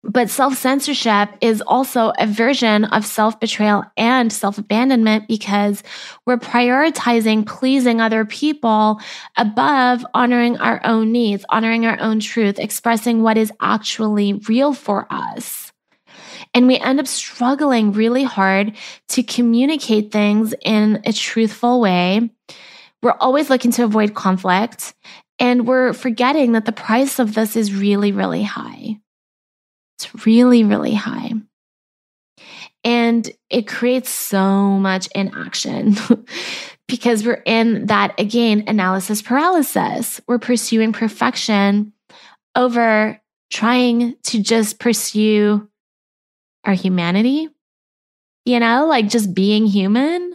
But 0.04 0.30
self 0.30 0.56
censorship 0.56 1.30
is 1.42 1.62
also 1.62 2.13
a 2.18 2.27
version 2.27 2.86
of 2.86 3.06
self 3.06 3.39
betrayal 3.39 3.84
and 3.98 4.32
self 4.32 4.58
abandonment 4.58 5.27
because 5.27 5.84
we're 6.25 6.38
prioritizing 6.38 7.46
pleasing 7.46 8.00
other 8.00 8.24
people 8.24 9.01
above 9.38 10.06
honoring 10.13 10.58
our 10.58 10.80
own 10.86 11.12
needs, 11.12 11.46
honoring 11.50 11.86
our 11.86 12.00
own 12.00 12.20
truth, 12.20 12.60
expressing 12.60 13.22
what 13.22 13.38
is 13.38 13.51
actually 13.60 14.34
real 14.48 14.74
for 14.74 15.08
us. 15.10 15.74
And 16.54 16.68
we 16.68 16.77
end 16.77 17.00
up 17.00 17.08
struggling 17.08 17.92
really 17.92 18.24
hard 18.24 18.75
to 19.10 19.24
communicate 19.24 20.12
things 20.12 20.54
in 20.62 21.01
a 21.06 21.12
truthful 21.12 21.82
way. 21.82 22.30
We're 23.01 23.18
always 23.20 23.50
looking 23.50 23.72
to 23.74 23.84
avoid 23.84 24.13
conflict. 24.13 24.94
And 25.39 25.68
we're 25.68 25.94
forgetting 25.94 26.54
that 26.54 26.66
the 26.66 26.72
price 26.72 27.20
of 27.20 27.36
this 27.36 27.56
is 27.56 27.74
really, 27.74 28.12
really 28.12 28.44
high. 28.44 29.00
It's 29.98 30.25
really, 30.25 30.63
really 30.63 30.94
high. 30.94 31.34
And 32.84 33.30
it 33.50 33.68
creates 33.68 34.10
so 34.10 34.39
much 34.77 35.10
inaction 35.13 35.96
because 36.88 37.25
we're 37.25 37.44
in 37.46 37.88
that, 37.88 38.18
again, 38.20 38.63
analysis 38.68 39.22
paralysis. 39.22 40.22
We're 40.27 40.39
pursuing 40.39 40.94
perfection 40.94 41.94
over 42.56 43.20
trying 43.51 44.16
to 44.24 44.42
just 44.42 44.80
pursue 44.80 45.68
our 46.63 46.74
humanity 46.74 47.50
you 48.48 48.62
know, 48.62 48.86
like 48.88 49.10
just 49.10 49.34
being 49.34 49.66
human. 49.66 50.34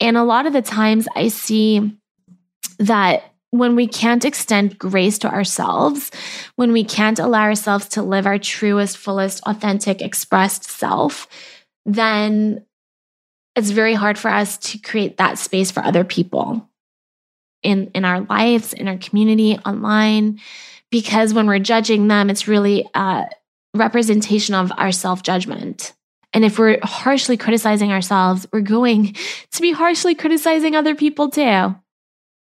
And 0.00 0.16
a 0.16 0.24
lot 0.24 0.46
of 0.46 0.54
the 0.54 0.62
times 0.62 1.06
I 1.14 1.28
see 1.28 1.98
that 2.78 3.33
when 3.54 3.76
we 3.76 3.86
can't 3.86 4.24
extend 4.24 4.76
grace 4.80 5.16
to 5.16 5.32
ourselves, 5.32 6.10
when 6.56 6.72
we 6.72 6.82
can't 6.82 7.20
allow 7.20 7.42
ourselves 7.42 7.86
to 7.86 8.02
live 8.02 8.26
our 8.26 8.36
truest, 8.36 8.98
fullest, 8.98 9.40
authentic, 9.46 10.02
expressed 10.02 10.64
self, 10.64 11.28
then 11.86 12.66
it's 13.54 13.70
very 13.70 13.94
hard 13.94 14.18
for 14.18 14.28
us 14.28 14.56
to 14.58 14.78
create 14.78 15.18
that 15.18 15.38
space 15.38 15.70
for 15.70 15.84
other 15.84 16.02
people 16.02 16.68
in, 17.62 17.92
in 17.94 18.04
our 18.04 18.22
lives, 18.22 18.72
in 18.72 18.88
our 18.88 18.98
community, 18.98 19.56
online, 19.58 20.40
because 20.90 21.32
when 21.32 21.46
we're 21.46 21.60
judging 21.60 22.08
them, 22.08 22.30
it's 22.30 22.48
really 22.48 22.84
a 22.92 23.26
representation 23.72 24.56
of 24.56 24.72
our 24.76 24.90
self 24.90 25.22
judgment. 25.22 25.92
And 26.32 26.44
if 26.44 26.58
we're 26.58 26.80
harshly 26.82 27.36
criticizing 27.36 27.92
ourselves, 27.92 28.48
we're 28.52 28.62
going 28.62 29.14
to 29.52 29.62
be 29.62 29.70
harshly 29.70 30.16
criticizing 30.16 30.74
other 30.74 30.96
people 30.96 31.30
too 31.30 31.76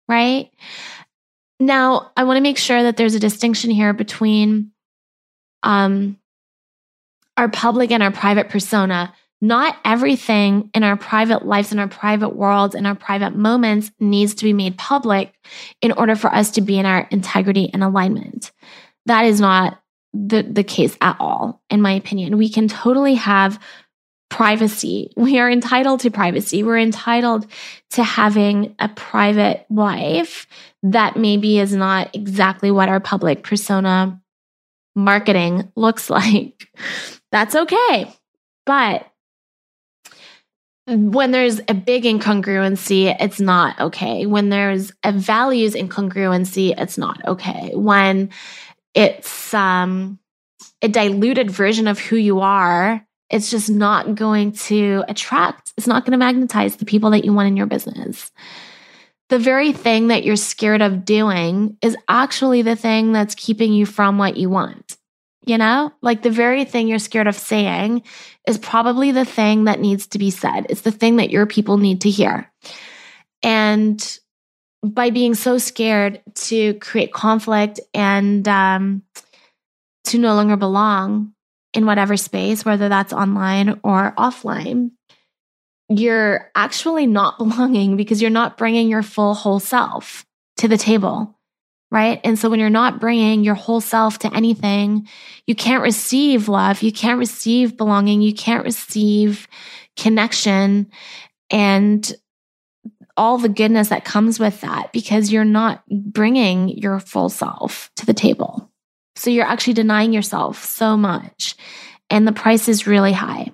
right? 0.08 0.50
Now, 1.60 2.10
I 2.16 2.24
want 2.24 2.38
to 2.38 2.42
make 2.42 2.58
sure 2.58 2.82
that 2.82 2.96
there's 2.96 3.14
a 3.14 3.20
distinction 3.20 3.70
here 3.70 3.92
between 3.92 4.72
um, 5.62 6.18
our 7.36 7.48
public 7.48 7.90
and 7.90 8.02
our 8.02 8.10
private 8.10 8.48
persona. 8.48 9.14
Not 9.40 9.76
everything 9.84 10.70
in 10.72 10.84
our 10.84 10.96
private 10.96 11.44
lives, 11.44 11.72
in 11.72 11.80
our 11.80 11.88
private 11.88 12.36
worlds, 12.36 12.74
in 12.74 12.86
our 12.86 12.94
private 12.94 13.34
moments 13.34 13.90
needs 13.98 14.34
to 14.36 14.44
be 14.44 14.52
made 14.52 14.78
public 14.78 15.34
in 15.80 15.90
order 15.92 16.14
for 16.14 16.32
us 16.32 16.52
to 16.52 16.60
be 16.60 16.78
in 16.78 16.86
our 16.86 17.08
integrity 17.10 17.68
and 17.72 17.82
alignment. 17.82 18.52
That 19.06 19.24
is 19.24 19.40
not 19.40 19.80
the, 20.12 20.42
the 20.42 20.62
case 20.62 20.96
at 21.00 21.16
all, 21.18 21.60
in 21.70 21.80
my 21.80 21.92
opinion. 21.92 22.36
We 22.36 22.48
can 22.48 22.68
totally 22.68 23.14
have 23.14 23.58
privacy. 24.32 25.12
We 25.14 25.38
are 25.38 25.50
entitled 25.50 26.00
to 26.00 26.10
privacy. 26.10 26.62
We're 26.62 26.78
entitled 26.78 27.46
to 27.90 28.02
having 28.02 28.74
a 28.78 28.88
private 28.88 29.66
life 29.68 30.46
that 30.82 31.18
maybe 31.18 31.58
is 31.58 31.74
not 31.74 32.16
exactly 32.16 32.70
what 32.70 32.88
our 32.88 32.98
public 32.98 33.42
persona 33.42 34.18
marketing 34.96 35.70
looks 35.76 36.08
like. 36.18 36.66
That's 37.30 37.54
okay. 37.54 38.10
But 38.64 39.06
when 40.86 41.30
there's 41.30 41.60
a 41.68 41.74
big 41.74 42.04
incongruency, 42.04 43.14
it's 43.20 43.38
not 43.38 43.78
okay. 43.78 44.24
When 44.24 44.48
there's 44.48 44.92
a 45.04 45.12
values 45.12 45.74
incongruency, 45.74 46.72
it's 46.74 46.96
not 46.96 47.22
okay. 47.26 47.72
When 47.74 48.30
it's 48.94 49.52
um, 49.52 50.18
a 50.80 50.88
diluted 50.88 51.50
version 51.50 51.86
of 51.86 51.98
who 51.98 52.16
you 52.16 52.40
are 52.40 53.06
it's 53.32 53.50
just 53.50 53.70
not 53.70 54.14
going 54.14 54.52
to 54.52 55.02
attract, 55.08 55.72
it's 55.76 55.86
not 55.86 56.04
going 56.04 56.12
to 56.12 56.18
magnetize 56.18 56.76
the 56.76 56.84
people 56.84 57.10
that 57.10 57.24
you 57.24 57.32
want 57.32 57.48
in 57.48 57.56
your 57.56 57.66
business. 57.66 58.30
The 59.30 59.38
very 59.38 59.72
thing 59.72 60.08
that 60.08 60.24
you're 60.24 60.36
scared 60.36 60.82
of 60.82 61.06
doing 61.06 61.78
is 61.80 61.96
actually 62.08 62.60
the 62.60 62.76
thing 62.76 63.12
that's 63.12 63.34
keeping 63.34 63.72
you 63.72 63.86
from 63.86 64.18
what 64.18 64.36
you 64.36 64.50
want. 64.50 64.98
You 65.44 65.58
know, 65.58 65.92
like 66.02 66.22
the 66.22 66.30
very 66.30 66.64
thing 66.64 66.86
you're 66.86 67.00
scared 67.00 67.26
of 67.26 67.34
saying 67.34 68.02
is 68.46 68.58
probably 68.58 69.10
the 69.10 69.24
thing 69.24 69.64
that 69.64 69.80
needs 69.80 70.06
to 70.08 70.18
be 70.18 70.30
said. 70.30 70.66
It's 70.68 70.82
the 70.82 70.92
thing 70.92 71.16
that 71.16 71.30
your 71.30 71.46
people 71.46 71.78
need 71.78 72.02
to 72.02 72.10
hear. 72.10 72.52
And 73.42 74.18
by 74.84 75.10
being 75.10 75.34
so 75.34 75.58
scared 75.58 76.22
to 76.34 76.74
create 76.74 77.12
conflict 77.12 77.80
and 77.94 78.46
um, 78.46 79.02
to 80.04 80.18
no 80.18 80.34
longer 80.34 80.56
belong, 80.56 81.32
in 81.74 81.86
whatever 81.86 82.16
space, 82.16 82.64
whether 82.64 82.88
that's 82.88 83.12
online 83.12 83.80
or 83.82 84.12
offline, 84.16 84.90
you're 85.88 86.50
actually 86.54 87.06
not 87.06 87.38
belonging 87.38 87.96
because 87.96 88.20
you're 88.20 88.30
not 88.30 88.56
bringing 88.58 88.88
your 88.88 89.02
full 89.02 89.34
whole 89.34 89.60
self 89.60 90.24
to 90.58 90.68
the 90.68 90.78
table. 90.78 91.38
Right. 91.90 92.22
And 92.24 92.38
so 92.38 92.48
when 92.48 92.58
you're 92.58 92.70
not 92.70 93.00
bringing 93.00 93.44
your 93.44 93.54
whole 93.54 93.82
self 93.82 94.18
to 94.20 94.34
anything, 94.34 95.06
you 95.46 95.54
can't 95.54 95.82
receive 95.82 96.48
love. 96.48 96.80
You 96.80 96.90
can't 96.90 97.18
receive 97.18 97.76
belonging. 97.76 98.22
You 98.22 98.32
can't 98.32 98.64
receive 98.64 99.46
connection 99.98 100.90
and 101.50 102.14
all 103.16 103.36
the 103.36 103.50
goodness 103.50 103.90
that 103.90 104.06
comes 104.06 104.40
with 104.40 104.62
that 104.62 104.90
because 104.92 105.30
you're 105.30 105.44
not 105.44 105.84
bringing 105.90 106.70
your 106.70 106.98
full 106.98 107.28
self 107.28 107.90
to 107.96 108.06
the 108.06 108.14
table. 108.14 108.71
So 109.22 109.30
you're 109.30 109.46
actually 109.46 109.74
denying 109.74 110.12
yourself 110.12 110.64
so 110.64 110.96
much, 110.96 111.54
and 112.10 112.26
the 112.26 112.32
price 112.32 112.68
is 112.68 112.88
really 112.88 113.12
high. 113.12 113.52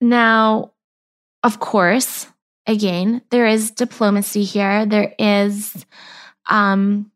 Now, 0.00 0.70
of 1.42 1.58
course, 1.58 2.28
again, 2.68 3.20
there 3.30 3.48
is 3.48 3.72
diplomacy 3.72 4.44
here. 4.44 4.86
There 4.86 5.12
is, 5.18 5.84
um, 6.48 7.10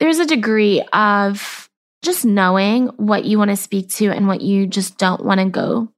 there's 0.00 0.18
a 0.18 0.24
degree 0.24 0.80
of 0.94 1.68
just 2.00 2.24
knowing 2.24 2.86
what 2.96 3.26
you 3.26 3.36
want 3.36 3.50
to 3.50 3.56
speak 3.56 3.90
to 3.96 4.06
and 4.12 4.26
what 4.26 4.40
you 4.40 4.66
just 4.66 4.96
don't 4.96 5.26
want 5.26 5.40
to 5.40 5.50
go 5.50 5.92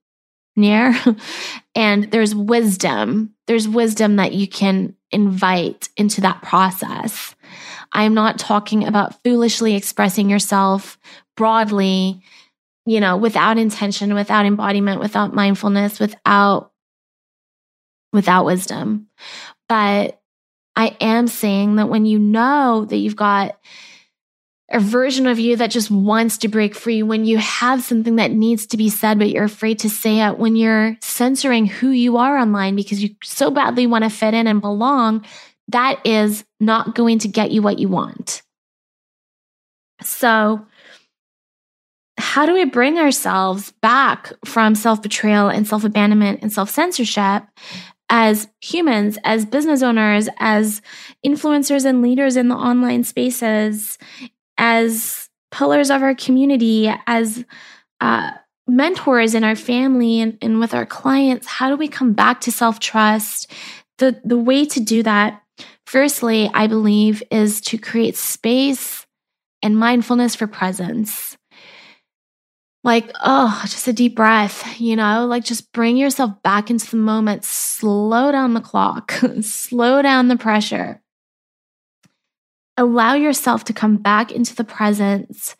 near. 0.56 0.92
and 1.76 2.10
there's 2.10 2.34
wisdom. 2.34 3.32
There's 3.46 3.68
wisdom 3.68 4.16
that 4.16 4.32
you 4.32 4.48
can 4.48 4.96
invite 5.12 5.88
into 5.96 6.20
that 6.22 6.42
process. 6.42 7.35
I'm 7.92 8.14
not 8.14 8.38
talking 8.38 8.86
about 8.86 9.22
foolishly 9.22 9.74
expressing 9.74 10.28
yourself 10.30 10.98
broadly, 11.36 12.22
you 12.84 13.00
know, 13.00 13.16
without 13.16 13.58
intention, 13.58 14.14
without 14.14 14.46
embodiment, 14.46 15.00
without 15.00 15.34
mindfulness, 15.34 15.98
without 15.98 16.72
without 18.12 18.44
wisdom. 18.44 19.08
But 19.68 20.20
I 20.74 20.96
am 21.00 21.26
saying 21.26 21.76
that 21.76 21.88
when 21.88 22.06
you 22.06 22.18
know 22.18 22.84
that 22.88 22.96
you've 22.96 23.16
got 23.16 23.58
a 24.70 24.80
version 24.80 25.26
of 25.26 25.38
you 25.38 25.56
that 25.56 25.70
just 25.70 25.90
wants 25.90 26.38
to 26.38 26.48
break 26.48 26.74
free, 26.74 27.02
when 27.02 27.24
you 27.24 27.38
have 27.38 27.82
something 27.82 28.16
that 28.16 28.32
needs 28.32 28.66
to 28.66 28.76
be 28.76 28.90
said, 28.90 29.18
but 29.18 29.30
you're 29.30 29.44
afraid 29.44 29.78
to 29.80 29.90
say 29.90 30.20
it, 30.20 30.38
when 30.38 30.56
you're 30.56 30.96
censoring 31.00 31.66
who 31.66 31.90
you 31.90 32.16
are 32.16 32.36
online 32.36 32.74
because 32.74 33.02
you 33.02 33.10
so 33.22 33.50
badly 33.50 33.86
want 33.86 34.04
to 34.04 34.10
fit 34.10 34.34
in 34.34 34.46
and 34.46 34.60
belong, 34.60 35.24
that 35.68 36.00
is 36.04 36.44
not 36.60 36.94
going 36.94 37.18
to 37.20 37.28
get 37.28 37.50
you 37.50 37.62
what 37.62 37.78
you 37.78 37.88
want. 37.88 38.42
So, 40.02 40.66
how 42.18 42.46
do 42.46 42.54
we 42.54 42.64
bring 42.64 42.98
ourselves 42.98 43.72
back 43.82 44.32
from 44.44 44.74
self 44.74 45.02
betrayal 45.02 45.48
and 45.48 45.66
self 45.66 45.84
abandonment 45.84 46.40
and 46.42 46.52
self 46.52 46.70
censorship 46.70 47.44
as 48.08 48.48
humans, 48.60 49.18
as 49.24 49.44
business 49.44 49.82
owners, 49.82 50.28
as 50.38 50.80
influencers 51.24 51.84
and 51.84 52.02
leaders 52.02 52.36
in 52.36 52.48
the 52.48 52.54
online 52.54 53.04
spaces, 53.04 53.98
as 54.56 55.28
pillars 55.50 55.90
of 55.90 56.02
our 56.02 56.14
community, 56.14 56.92
as 57.06 57.44
uh, 58.00 58.30
mentors 58.66 59.34
in 59.34 59.44
our 59.44 59.56
family 59.56 60.20
and, 60.20 60.38
and 60.40 60.60
with 60.60 60.74
our 60.74 60.86
clients? 60.86 61.46
How 61.46 61.68
do 61.68 61.76
we 61.76 61.88
come 61.88 62.12
back 62.12 62.40
to 62.42 62.52
self 62.52 62.78
trust? 62.78 63.50
The, 63.98 64.20
the 64.24 64.38
way 64.38 64.66
to 64.66 64.80
do 64.80 65.02
that 65.04 65.42
Firstly, 65.86 66.50
I 66.52 66.66
believe 66.66 67.22
is 67.30 67.60
to 67.62 67.78
create 67.78 68.16
space 68.16 69.06
and 69.62 69.78
mindfulness 69.78 70.34
for 70.34 70.46
presence. 70.46 71.36
Like, 72.84 73.10
oh, 73.24 73.60
just 73.64 73.88
a 73.88 73.92
deep 73.92 74.14
breath, 74.14 74.80
you 74.80 74.94
know, 74.94 75.26
like 75.26 75.44
just 75.44 75.72
bring 75.72 75.96
yourself 75.96 76.40
back 76.42 76.70
into 76.70 76.88
the 76.88 76.96
moment, 76.96 77.44
slow 77.44 78.30
down 78.30 78.54
the 78.54 78.60
clock, 78.60 79.12
slow 79.40 80.02
down 80.02 80.28
the 80.28 80.36
pressure. 80.36 81.02
Allow 82.76 83.14
yourself 83.14 83.64
to 83.64 83.72
come 83.72 83.96
back 83.96 84.30
into 84.30 84.54
the 84.54 84.62
present 84.62 85.56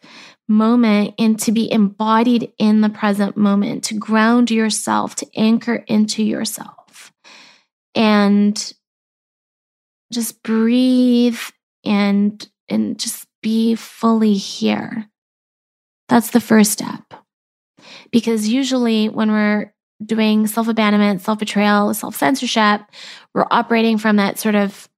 moment 0.49 1.15
and 1.19 1.39
to 1.41 1.51
be 1.51 1.71
embodied 1.73 2.53
in 2.59 2.81
the 2.81 2.91
present 2.91 3.37
moment, 3.37 3.83
to 3.85 3.95
ground 3.95 4.51
yourself, 4.51 5.17
to 5.17 5.27
anchor 5.35 5.77
into 5.89 6.23
yourself. 6.23 7.13
And 7.95 8.73
just 10.12 10.42
breathe 10.42 11.38
and 11.85 12.49
and 12.69 12.99
just 12.99 13.27
be 13.42 13.75
fully 13.75 14.35
here. 14.35 15.09
That's 16.09 16.31
the 16.31 16.40
first 16.40 16.73
step. 16.73 17.14
Because 18.11 18.49
usually 18.49 19.09
when 19.09 19.31
we're 19.31 19.73
doing 20.05 20.47
self 20.47 20.69
abandonment, 20.69 21.23
self 21.23 21.38
betrayal, 21.38 21.92
self 21.95 22.16
censorship, 22.16 22.83
we're 23.35 23.47
operating 23.51 23.99
from 23.99 24.16
that 24.16 24.38
sort 24.38 24.55
of 24.55 24.88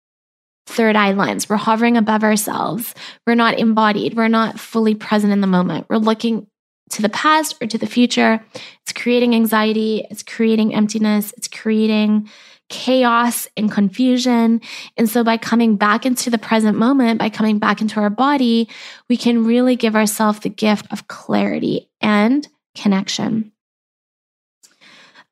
third 0.66 0.96
eye 0.96 1.12
lens. 1.12 1.48
We're 1.48 1.56
hovering 1.56 1.96
above 1.96 2.22
ourselves. 2.22 2.94
We're 3.26 3.34
not 3.34 3.58
embodied. 3.58 4.14
We're 4.14 4.28
not 4.28 4.60
fully 4.60 4.94
present 4.94 5.32
in 5.32 5.40
the 5.40 5.46
moment. 5.46 5.86
We're 5.88 5.96
looking 5.96 6.46
to 6.90 7.02
the 7.02 7.08
past 7.08 7.56
or 7.60 7.66
to 7.66 7.78
the 7.78 7.86
future. 7.86 8.44
It's 8.82 8.92
creating 8.92 9.34
anxiety. 9.34 10.06
It's 10.10 10.22
creating 10.22 10.74
emptiness. 10.74 11.32
It's 11.36 11.48
creating 11.48 12.28
chaos 12.68 13.48
and 13.56 13.70
confusion. 13.70 14.60
And 14.96 15.08
so 15.08 15.24
by 15.24 15.36
coming 15.36 15.76
back 15.76 16.04
into 16.04 16.30
the 16.30 16.38
present 16.38 16.76
moment, 16.78 17.18
by 17.18 17.30
coming 17.30 17.58
back 17.58 17.80
into 17.80 18.00
our 18.00 18.10
body, 18.10 18.68
we 19.08 19.16
can 19.16 19.44
really 19.44 19.76
give 19.76 19.96
ourselves 19.96 20.40
the 20.40 20.50
gift 20.50 20.86
of 20.90 21.08
clarity 21.08 21.88
and 22.00 22.46
connection. 22.74 23.52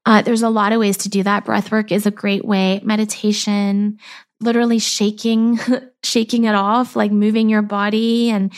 Uh, 0.06 0.22
there's 0.22 0.42
a 0.42 0.48
lot 0.48 0.72
of 0.72 0.78
ways 0.78 0.96
to 0.98 1.08
do 1.08 1.22
that. 1.24 1.44
Breath 1.44 1.72
work 1.72 1.90
is 1.90 2.06
a 2.06 2.12
great 2.12 2.44
way. 2.44 2.80
Meditation, 2.84 3.98
literally 4.40 4.78
shaking, 4.78 5.58
shaking 6.04 6.44
it 6.44 6.54
off, 6.54 6.96
like 6.96 7.10
moving 7.10 7.48
your 7.48 7.62
body 7.62 8.30
and 8.30 8.52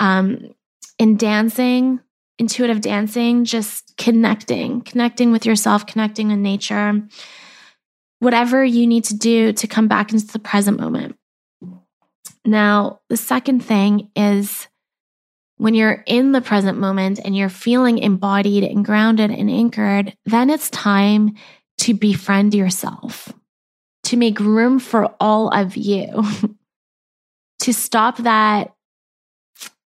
um, 0.00 0.52
in 0.98 1.16
dancing, 1.16 2.00
intuitive 2.38 2.80
dancing, 2.80 3.44
just 3.44 3.96
connecting, 3.98 4.80
connecting 4.80 5.30
with 5.30 5.46
yourself, 5.46 5.86
connecting 5.86 6.28
with 6.28 6.38
nature. 6.38 7.02
Whatever 8.20 8.64
you 8.64 8.86
need 8.86 9.04
to 9.04 9.16
do 9.16 9.52
to 9.52 9.66
come 9.66 9.88
back 9.88 10.12
into 10.12 10.26
the 10.26 10.38
present 10.38 10.78
moment. 10.78 11.16
Now, 12.44 13.00
the 13.08 13.16
second 13.16 13.64
thing 13.64 14.10
is 14.16 14.68
when 15.56 15.74
you're 15.74 16.02
in 16.06 16.32
the 16.32 16.40
present 16.40 16.78
moment 16.78 17.20
and 17.22 17.36
you're 17.36 17.50
feeling 17.50 17.98
embodied 17.98 18.64
and 18.64 18.84
grounded 18.84 19.30
and 19.30 19.50
anchored, 19.50 20.16
then 20.24 20.48
it's 20.48 20.70
time 20.70 21.34
to 21.78 21.92
befriend 21.92 22.54
yourself, 22.54 23.32
to 24.04 24.16
make 24.16 24.40
room 24.40 24.78
for 24.78 25.14
all 25.20 25.48
of 25.48 25.76
you, 25.76 26.24
to 27.60 27.74
stop 27.74 28.16
that 28.18 28.74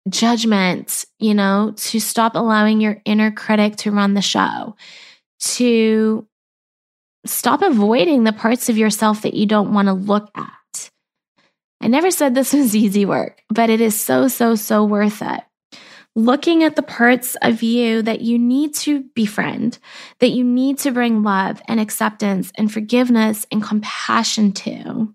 judgment, 0.09 1.05
you 1.19 1.33
know, 1.33 1.73
to 1.77 1.99
stop 1.99 2.35
allowing 2.35 2.79
your 2.79 3.01
inner 3.05 3.31
critic 3.31 3.75
to 3.77 3.91
run 3.91 4.13
the 4.13 4.21
show, 4.21 4.75
to 5.39 6.27
stop 7.25 7.61
avoiding 7.61 8.23
the 8.23 8.33
parts 8.33 8.69
of 8.69 8.77
yourself 8.77 9.21
that 9.21 9.33
you 9.33 9.45
don't 9.45 9.73
want 9.73 9.87
to 9.87 9.93
look 9.93 10.29
at. 10.35 10.89
I 11.81 11.87
never 11.87 12.11
said 12.11 12.33
this 12.33 12.53
was 12.53 12.75
easy 12.75 13.05
work, 13.05 13.41
but 13.49 13.69
it 13.69 13.81
is 13.81 13.99
so, 13.99 14.27
so, 14.27 14.55
so 14.55 14.83
worth 14.83 15.21
it 15.21 15.41
looking 16.15 16.63
at 16.63 16.75
the 16.75 16.81
parts 16.81 17.35
of 17.41 17.61
you 17.61 18.01
that 18.01 18.21
you 18.21 18.39
need 18.39 18.73
to 18.73 19.03
befriend, 19.15 19.77
that 20.19 20.29
you 20.29 20.43
need 20.43 20.77
to 20.79 20.91
bring 20.91 21.23
love 21.23 21.61
and 21.67 21.79
acceptance 21.79 22.51
and 22.55 22.71
forgiveness 22.71 23.45
and 23.51 23.61
compassion 23.61 24.51
to. 24.53 25.13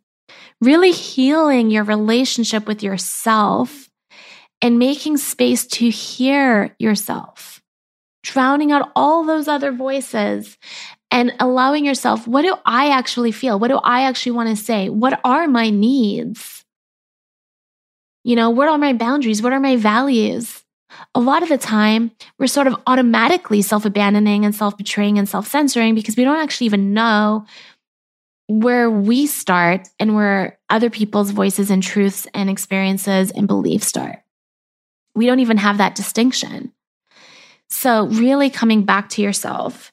Really 0.61 0.93
healing 0.93 1.71
your 1.71 1.85
relationship 1.85 2.67
with 2.67 2.83
yourself 2.83 3.89
and 4.61 4.79
making 4.79 5.17
space 5.17 5.67
to 5.67 5.89
hear 5.89 6.77
yourself, 6.79 7.63
drowning 8.23 8.71
out 8.71 8.93
all 8.95 9.25
those 9.25 9.49
other 9.49 9.73
voices 9.73 10.59
and 11.11 11.33
allowing 11.41 11.85
yourself, 11.85 12.27
what 12.27 12.43
do 12.43 12.57
I 12.65 12.91
actually 12.91 13.33
feel? 13.33 13.59
What 13.59 13.69
do 13.69 13.79
I 13.79 14.03
actually 14.03 14.33
want 14.33 14.49
to 14.51 14.57
say? 14.57 14.89
What 14.89 15.21
are 15.25 15.49
my 15.49 15.71
needs? 15.71 16.65
You 18.23 18.37
know, 18.37 18.51
what 18.51 18.69
are 18.69 18.79
my 18.79 18.93
boundaries? 18.93 19.43
What 19.43 19.53
are 19.53 19.61
my 19.61 19.77
values? 19.77 20.63
a 21.15 21.21
lot 21.21 21.43
of 21.43 21.49
the 21.49 21.59
time 21.59 22.11
we're 22.39 22.47
sort 22.47 22.67
of 22.67 22.77
automatically 22.87 23.63
self 23.63 23.85
abandoning 23.85 24.45
and 24.45 24.55
self 24.55 24.77
betraying 24.77 25.19
and 25.19 25.29
self 25.29 25.47
censoring 25.47 25.95
because 25.95 26.17
we 26.17 26.25
don't 26.25 26.39
actually 26.39 26.67
even 26.67 26.95
know 26.95 27.47
where 28.49 28.91
we 28.91 29.27
start 29.27 29.89
and 30.01 30.15
where 30.15 30.59
other 30.69 30.91
people's 30.91 31.31
voices 31.31 31.71
and 31.71 31.83
truths 31.83 32.27
and 32.35 32.51
experiences 32.51 33.31
and 33.31 33.47
beliefs 33.47 33.87
start. 33.87 34.21
We 35.15 35.27
don't 35.27 35.41
even 35.41 35.57
have 35.57 35.79
that 35.79 35.95
distinction. 35.95 36.73
So, 37.69 38.07
really 38.07 38.51
coming 38.51 38.83
back 38.83 39.09
to 39.11 39.23
yourself 39.23 39.93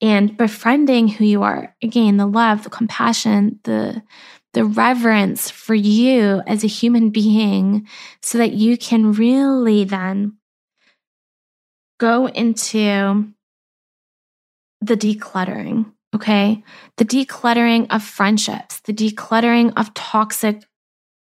and 0.00 0.36
befriending 0.36 1.08
who 1.08 1.24
you 1.24 1.42
are 1.42 1.74
again, 1.82 2.16
the 2.16 2.26
love, 2.26 2.64
the 2.64 2.70
compassion, 2.70 3.60
the 3.64 4.02
the 4.54 4.64
reverence 4.64 5.50
for 5.50 5.74
you 5.74 6.42
as 6.46 6.64
a 6.64 6.68
human 6.68 7.10
being 7.10 7.86
so 8.22 8.38
that 8.38 8.52
you 8.52 8.78
can 8.78 9.12
really 9.12 9.84
then 9.84 10.38
go 12.00 12.26
into 12.26 13.32
the 14.80 14.96
decluttering, 14.96 15.92
okay? 16.14 16.62
The 16.96 17.04
decluttering 17.04 17.88
of 17.90 18.02
friendships, 18.02 18.80
the 18.80 18.94
decluttering 18.94 19.72
of 19.76 19.92
toxic 19.94 20.64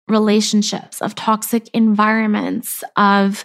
relationships, 0.08 1.02
of 1.02 1.16
toxic 1.16 1.70
environments, 1.74 2.84
of 2.96 3.44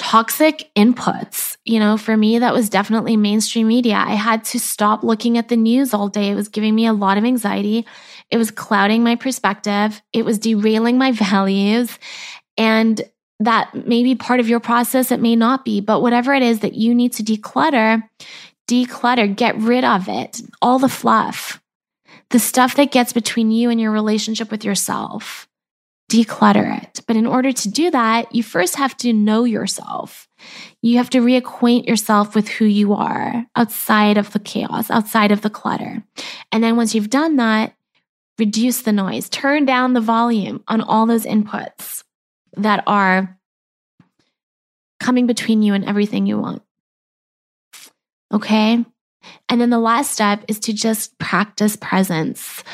toxic 0.00 0.70
inputs. 0.74 1.58
You 1.66 1.78
know, 1.78 1.98
for 1.98 2.16
me, 2.16 2.38
that 2.38 2.54
was 2.54 2.70
definitely 2.70 3.18
mainstream 3.18 3.68
media. 3.68 3.96
I 3.96 4.14
had 4.14 4.44
to 4.46 4.58
stop 4.58 5.04
looking 5.04 5.36
at 5.36 5.48
the 5.48 5.56
news 5.56 5.92
all 5.92 6.08
day. 6.08 6.30
It 6.30 6.34
was 6.34 6.48
giving 6.48 6.74
me 6.74 6.86
a 6.86 6.94
lot 6.94 7.18
of 7.18 7.24
anxiety. 7.24 7.86
It 8.30 8.38
was 8.38 8.50
clouding 8.50 9.04
my 9.04 9.16
perspective. 9.16 10.00
It 10.14 10.24
was 10.24 10.38
derailing 10.38 10.96
my 10.96 11.12
values. 11.28 11.98
And 12.56 13.02
that 13.40 13.86
may 13.86 14.02
be 14.02 14.14
part 14.14 14.40
of 14.40 14.48
your 14.48 14.60
process, 14.60 15.10
it 15.10 15.20
may 15.20 15.36
not 15.36 15.64
be, 15.64 15.80
but 15.80 16.00
whatever 16.00 16.32
it 16.32 16.42
is 16.42 16.60
that 16.60 16.74
you 16.74 16.94
need 16.94 17.12
to 17.14 17.22
declutter, 17.22 18.02
declutter, 18.68 19.34
get 19.34 19.56
rid 19.56 19.84
of 19.84 20.08
it, 20.08 20.40
all 20.62 20.78
the 20.78 20.88
fluff, 20.88 21.60
the 22.30 22.38
stuff 22.38 22.74
that 22.76 22.92
gets 22.92 23.12
between 23.12 23.50
you 23.50 23.70
and 23.70 23.80
your 23.80 23.92
relationship 23.92 24.50
with 24.50 24.64
yourself. 24.64 25.46
Declutter 26.10 26.82
it. 26.82 27.02
But 27.06 27.16
in 27.16 27.26
order 27.26 27.52
to 27.52 27.70
do 27.70 27.90
that, 27.92 28.34
you 28.34 28.42
first 28.42 28.74
have 28.76 28.96
to 28.98 29.12
know 29.12 29.44
yourself. 29.44 30.26
You 30.82 30.96
have 30.96 31.10
to 31.10 31.20
reacquaint 31.20 31.86
yourself 31.86 32.34
with 32.34 32.48
who 32.48 32.64
you 32.64 32.94
are 32.94 33.46
outside 33.54 34.18
of 34.18 34.32
the 34.32 34.40
chaos, 34.40 34.90
outside 34.90 35.30
of 35.30 35.42
the 35.42 35.50
clutter. 35.50 36.02
And 36.50 36.64
then 36.64 36.76
once 36.76 36.94
you've 36.94 37.10
done 37.10 37.36
that, 37.36 37.74
reduce 38.40 38.82
the 38.82 38.92
noise, 38.92 39.28
turn 39.28 39.64
down 39.66 39.92
the 39.92 40.00
volume 40.00 40.64
on 40.66 40.80
all 40.80 41.06
those 41.06 41.24
inputs 41.24 42.02
that 42.56 42.82
are 42.88 43.38
coming 44.98 45.28
between 45.28 45.62
you 45.62 45.74
and 45.74 45.84
everything 45.84 46.26
you 46.26 46.38
want. 46.38 46.62
Okay. 48.32 48.84
And 49.48 49.60
then 49.60 49.70
the 49.70 49.78
last 49.78 50.10
step 50.10 50.44
is 50.48 50.58
to 50.60 50.72
just 50.72 51.18
practice 51.18 51.76
presence. 51.76 52.64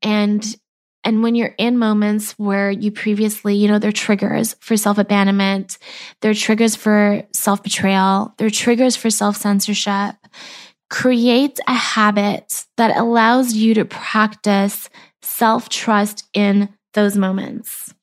And 0.00 0.56
and 1.04 1.22
when 1.22 1.34
you're 1.34 1.54
in 1.58 1.78
moments 1.78 2.32
where 2.32 2.70
you 2.70 2.90
previously, 2.90 3.54
you 3.54 3.68
know, 3.68 3.78
they're 3.78 3.92
triggers 3.92 4.54
for 4.60 4.76
self 4.76 4.98
abandonment, 4.98 5.78
they're 6.20 6.34
triggers 6.34 6.74
for 6.76 7.22
self 7.32 7.62
betrayal, 7.62 8.34
they're 8.38 8.50
triggers 8.50 8.96
for 8.96 9.10
self 9.10 9.36
censorship, 9.36 10.16
create 10.90 11.58
a 11.66 11.74
habit 11.74 12.66
that 12.76 12.96
allows 12.96 13.54
you 13.54 13.74
to 13.74 13.84
practice 13.84 14.90
self 15.22 15.68
trust 15.68 16.28
in 16.32 16.68
those 16.94 17.16
moments. 17.16 17.94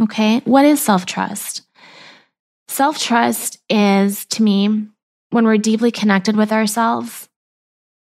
Okay. 0.00 0.40
What 0.44 0.64
is 0.64 0.80
self 0.80 1.06
trust? 1.06 1.62
Self 2.68 2.98
trust 2.98 3.58
is, 3.68 4.26
to 4.26 4.42
me, 4.42 4.86
when 5.30 5.44
we're 5.44 5.58
deeply 5.58 5.90
connected 5.90 6.36
with 6.36 6.52
ourselves, 6.52 7.28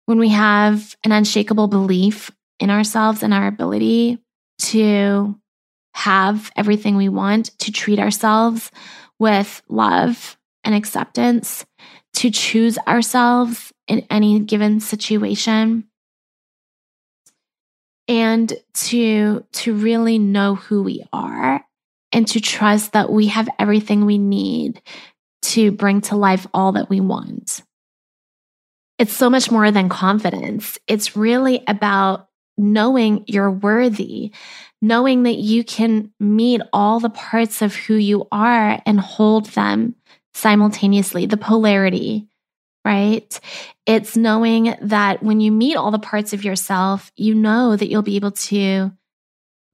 when 0.07 0.18
we 0.18 0.31
have 0.31 0.96
an 1.05 1.12
unshakable 1.12 1.68
belief 1.68 2.31
in 2.58 2.70
ourselves 2.70 3.22
and 3.22 3.32
our 3.32 3.46
ability 3.46 4.18
to 4.58 5.38
have 5.94 6.50
everything 6.56 6.96
we 6.96 7.08
want, 7.08 7.58
to 7.58 7.72
treat 7.72 7.98
ourselves 7.98 8.70
with 9.18 9.62
love 9.68 10.36
and 10.64 10.74
acceptance, 10.74 11.64
to 12.14 12.30
choose 12.30 12.78
ourselves 12.86 13.72
in 13.86 14.06
any 14.10 14.40
given 14.40 14.80
situation 14.80 15.84
and 18.06 18.54
to 18.74 19.44
to 19.52 19.74
really 19.74 20.18
know 20.18 20.54
who 20.54 20.82
we 20.82 21.04
are 21.12 21.64
and 22.12 22.26
to 22.26 22.40
trust 22.40 22.92
that 22.92 23.10
we 23.10 23.26
have 23.28 23.48
everything 23.58 24.06
we 24.06 24.18
need 24.18 24.80
to 25.42 25.70
bring 25.70 26.00
to 26.00 26.16
life 26.16 26.46
all 26.54 26.72
that 26.72 26.88
we 26.88 27.00
want. 27.00 27.62
It's 28.98 29.12
so 29.12 29.30
much 29.30 29.50
more 29.50 29.70
than 29.70 29.88
confidence. 29.88 30.78
It's 30.86 31.16
really 31.16 31.62
about 31.68 32.27
knowing 32.58 33.24
you're 33.26 33.50
worthy, 33.50 34.32
knowing 34.82 35.22
that 35.22 35.36
you 35.36 35.64
can 35.64 36.12
meet 36.20 36.60
all 36.72 37.00
the 37.00 37.10
parts 37.10 37.62
of 37.62 37.74
who 37.74 37.94
you 37.94 38.26
are 38.30 38.80
and 38.84 39.00
hold 39.00 39.46
them 39.46 39.94
simultaneously, 40.34 41.26
the 41.26 41.36
polarity, 41.36 42.26
right? 42.84 43.40
It's 43.86 44.16
knowing 44.16 44.74
that 44.82 45.22
when 45.22 45.40
you 45.40 45.50
meet 45.50 45.76
all 45.76 45.90
the 45.90 45.98
parts 45.98 46.32
of 46.32 46.44
yourself, 46.44 47.10
you 47.16 47.34
know 47.34 47.76
that 47.76 47.88
you'll 47.88 48.02
be 48.02 48.16
able 48.16 48.32
to 48.32 48.92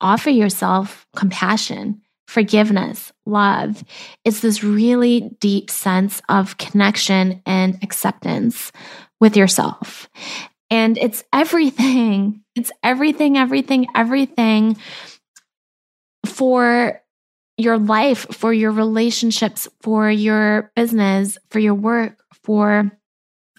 offer 0.01 0.31
yourself 0.31 1.07
compassion 1.17 2.03
forgiveness, 2.27 3.13
love. 3.27 3.85
It's 4.25 4.41
this 4.41 4.65
really 4.65 5.37
deep 5.41 5.71
sense 5.71 6.21
of 6.29 6.59
connection 6.59 7.43
and 7.47 7.79
acceptance 7.83 8.73
with 9.21 9.37
yourself. 9.37 10.09
And 10.71 10.99
it's 10.99 11.25
everything. 11.33 12.41
It's 12.57 12.71
everything, 12.85 13.37
everything, 13.37 13.89
everything 13.97 14.77
for 16.25 17.03
your 17.57 17.79
life, 17.79 18.27
for 18.31 18.53
your 18.53 18.71
relationships, 18.71 19.67
for 19.83 20.09
your 20.09 20.71
business, 20.77 21.37
for 21.51 21.59
your 21.59 21.75
work, 21.75 22.23
for 22.45 22.93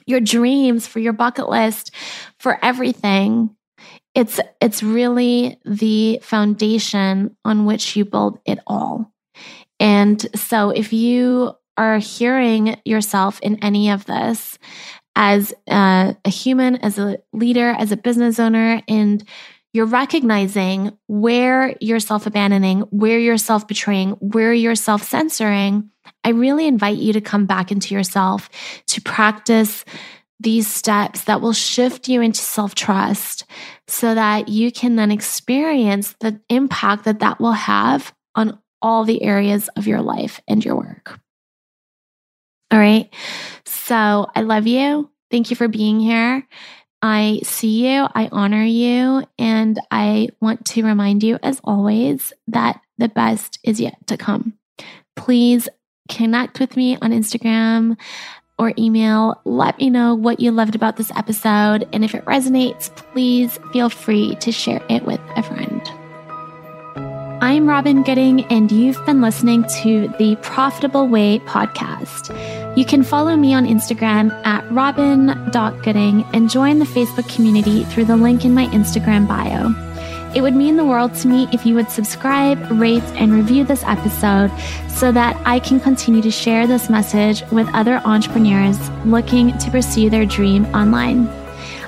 your 0.05 0.21
dreams, 0.21 0.87
for 0.87 0.99
your 0.99 1.11
bucket 1.11 1.49
list, 1.49 1.91
for 2.39 2.57
everything 2.63 3.53
it's 4.15 4.39
it's 4.61 4.81
really 4.81 5.59
the 5.65 6.19
foundation 6.23 7.35
on 7.43 7.65
which 7.65 7.95
you 7.95 8.05
build 8.05 8.39
it 8.45 8.59
all. 8.65 9.11
And 9.79 10.25
so 10.35 10.69
if 10.69 10.93
you 10.93 11.53
are 11.77 11.97
hearing 11.97 12.79
yourself 12.85 13.41
in 13.41 13.61
any 13.61 13.89
of 13.89 14.05
this 14.05 14.57
as 15.15 15.53
a, 15.67 16.15
a 16.25 16.29
human, 16.29 16.75
as 16.77 16.97
a 16.97 17.17
leader, 17.33 17.69
as 17.69 17.91
a 17.91 17.97
business 17.97 18.39
owner, 18.39 18.81
and 18.87 19.23
you're 19.73 19.85
recognizing 19.85 20.97
where 21.07 21.75
you're 21.81 21.99
self 21.99 22.25
abandoning, 22.25 22.81
where 22.91 23.19
you're 23.19 23.37
self 23.37 23.67
betraying, 23.67 24.11
where 24.11 24.53
you're 24.53 24.75
self 24.75 25.03
censoring, 25.03 25.89
I 26.23 26.29
really 26.29 26.67
invite 26.67 26.97
you 26.97 27.13
to 27.13 27.21
come 27.21 27.45
back 27.45 27.71
into 27.71 27.93
yourself 27.93 28.49
to 28.87 29.01
practice 29.01 29.85
these 30.39 30.67
steps 30.67 31.25
that 31.25 31.41
will 31.41 31.53
shift 31.53 32.07
you 32.07 32.21
into 32.21 32.39
self 32.39 32.75
trust 32.75 33.45
so 33.87 34.15
that 34.15 34.49
you 34.49 34.71
can 34.71 34.95
then 34.95 35.11
experience 35.11 36.15
the 36.19 36.39
impact 36.49 37.05
that 37.05 37.19
that 37.19 37.39
will 37.39 37.53
have 37.53 38.13
on 38.35 38.59
all 38.81 39.03
the 39.03 39.23
areas 39.23 39.69
of 39.75 39.87
your 39.87 40.01
life 40.01 40.41
and 40.47 40.63
your 40.63 40.75
work. 40.75 41.19
All 42.75 42.81
right. 42.81 43.09
So 43.63 44.27
I 44.35 44.41
love 44.41 44.67
you. 44.67 45.09
Thank 45.31 45.49
you 45.49 45.55
for 45.55 45.69
being 45.69 46.01
here. 46.01 46.45
I 47.01 47.39
see 47.41 47.87
you, 47.87 48.05
I 48.13 48.27
honor 48.33 48.65
you, 48.65 49.23
and 49.39 49.79
I 49.91 50.27
want 50.41 50.65
to 50.65 50.83
remind 50.83 51.23
you, 51.23 51.39
as 51.41 51.61
always, 51.63 52.33
that 52.47 52.81
the 52.97 53.07
best 53.07 53.59
is 53.63 53.79
yet 53.79 53.95
to 54.07 54.17
come. 54.17 54.55
Please 55.15 55.69
connect 56.09 56.59
with 56.59 56.75
me 56.75 56.97
on 56.97 57.11
Instagram 57.11 57.95
or 58.59 58.73
email. 58.77 59.39
Let 59.45 59.77
me 59.77 59.89
know 59.89 60.13
what 60.13 60.41
you 60.41 60.51
loved 60.51 60.75
about 60.75 60.97
this 60.97 61.11
episode. 61.15 61.87
And 61.93 62.03
if 62.03 62.13
it 62.13 62.25
resonates, 62.25 62.93
please 62.93 63.57
feel 63.71 63.89
free 63.89 64.35
to 64.35 64.51
share 64.51 64.81
it 64.89 65.05
with 65.05 65.21
a 65.37 65.43
friend. 65.43 65.94
I'm 67.45 67.67
Robyn 67.67 68.01
Gooding, 68.01 68.43
and 68.45 68.71
you've 68.71 69.05
been 69.05 69.21
listening 69.21 69.65
to 69.83 70.07
the 70.17 70.35
Profitable 70.37 71.07
Way 71.07 71.37
podcast. 71.37 72.35
You 72.75 72.83
can 72.85 73.03
follow 73.03 73.35
me 73.35 73.53
on 73.53 73.67
Instagram 73.67 74.31
at 74.47 74.63
robyn.gooding 74.71 76.25
and 76.33 76.49
join 76.49 76.79
the 76.79 76.85
Facebook 76.85 77.31
community 77.35 77.83
through 77.83 78.05
the 78.05 78.17
link 78.17 78.45
in 78.45 78.55
my 78.55 78.65
Instagram 78.69 79.27
bio. 79.27 79.69
It 80.33 80.41
would 80.41 80.55
mean 80.55 80.75
the 80.75 80.85
world 80.85 81.13
to 81.17 81.27
me 81.27 81.47
if 81.53 81.67
you 81.67 81.75
would 81.75 81.91
subscribe, 81.91 82.57
rate, 82.71 83.03
and 83.13 83.31
review 83.31 83.63
this 83.63 83.83
episode 83.83 84.49
so 84.89 85.11
that 85.11 85.39
I 85.45 85.59
can 85.59 85.79
continue 85.79 86.23
to 86.23 86.31
share 86.31 86.65
this 86.65 86.89
message 86.89 87.43
with 87.51 87.69
other 87.75 88.01
entrepreneurs 88.05 88.89
looking 89.05 89.55
to 89.59 89.69
pursue 89.69 90.09
their 90.09 90.25
dream 90.25 90.65
online. 90.73 91.44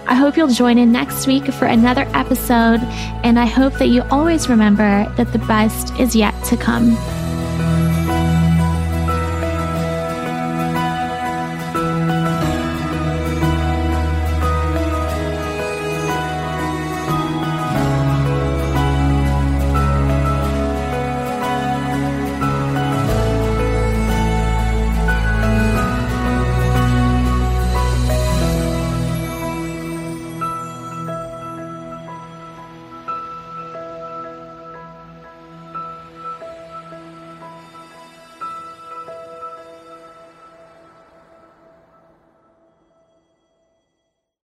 I 0.09 0.15
hope 0.15 0.37
you'll 0.37 0.47
join 0.47 0.77
in 0.77 0.93
next 0.93 1.27
week 1.27 1.51
for 1.51 1.65
another 1.65 2.07
episode, 2.13 2.79
and 3.23 3.37
I 3.37 3.45
hope 3.45 3.73
that 3.73 3.87
you 3.87 4.03
always 4.03 4.47
remember 4.47 5.05
that 5.17 5.33
the 5.33 5.39
best 5.39 5.93
is 5.99 6.15
yet 6.15 6.33
to 6.45 6.55
come. 6.55 6.95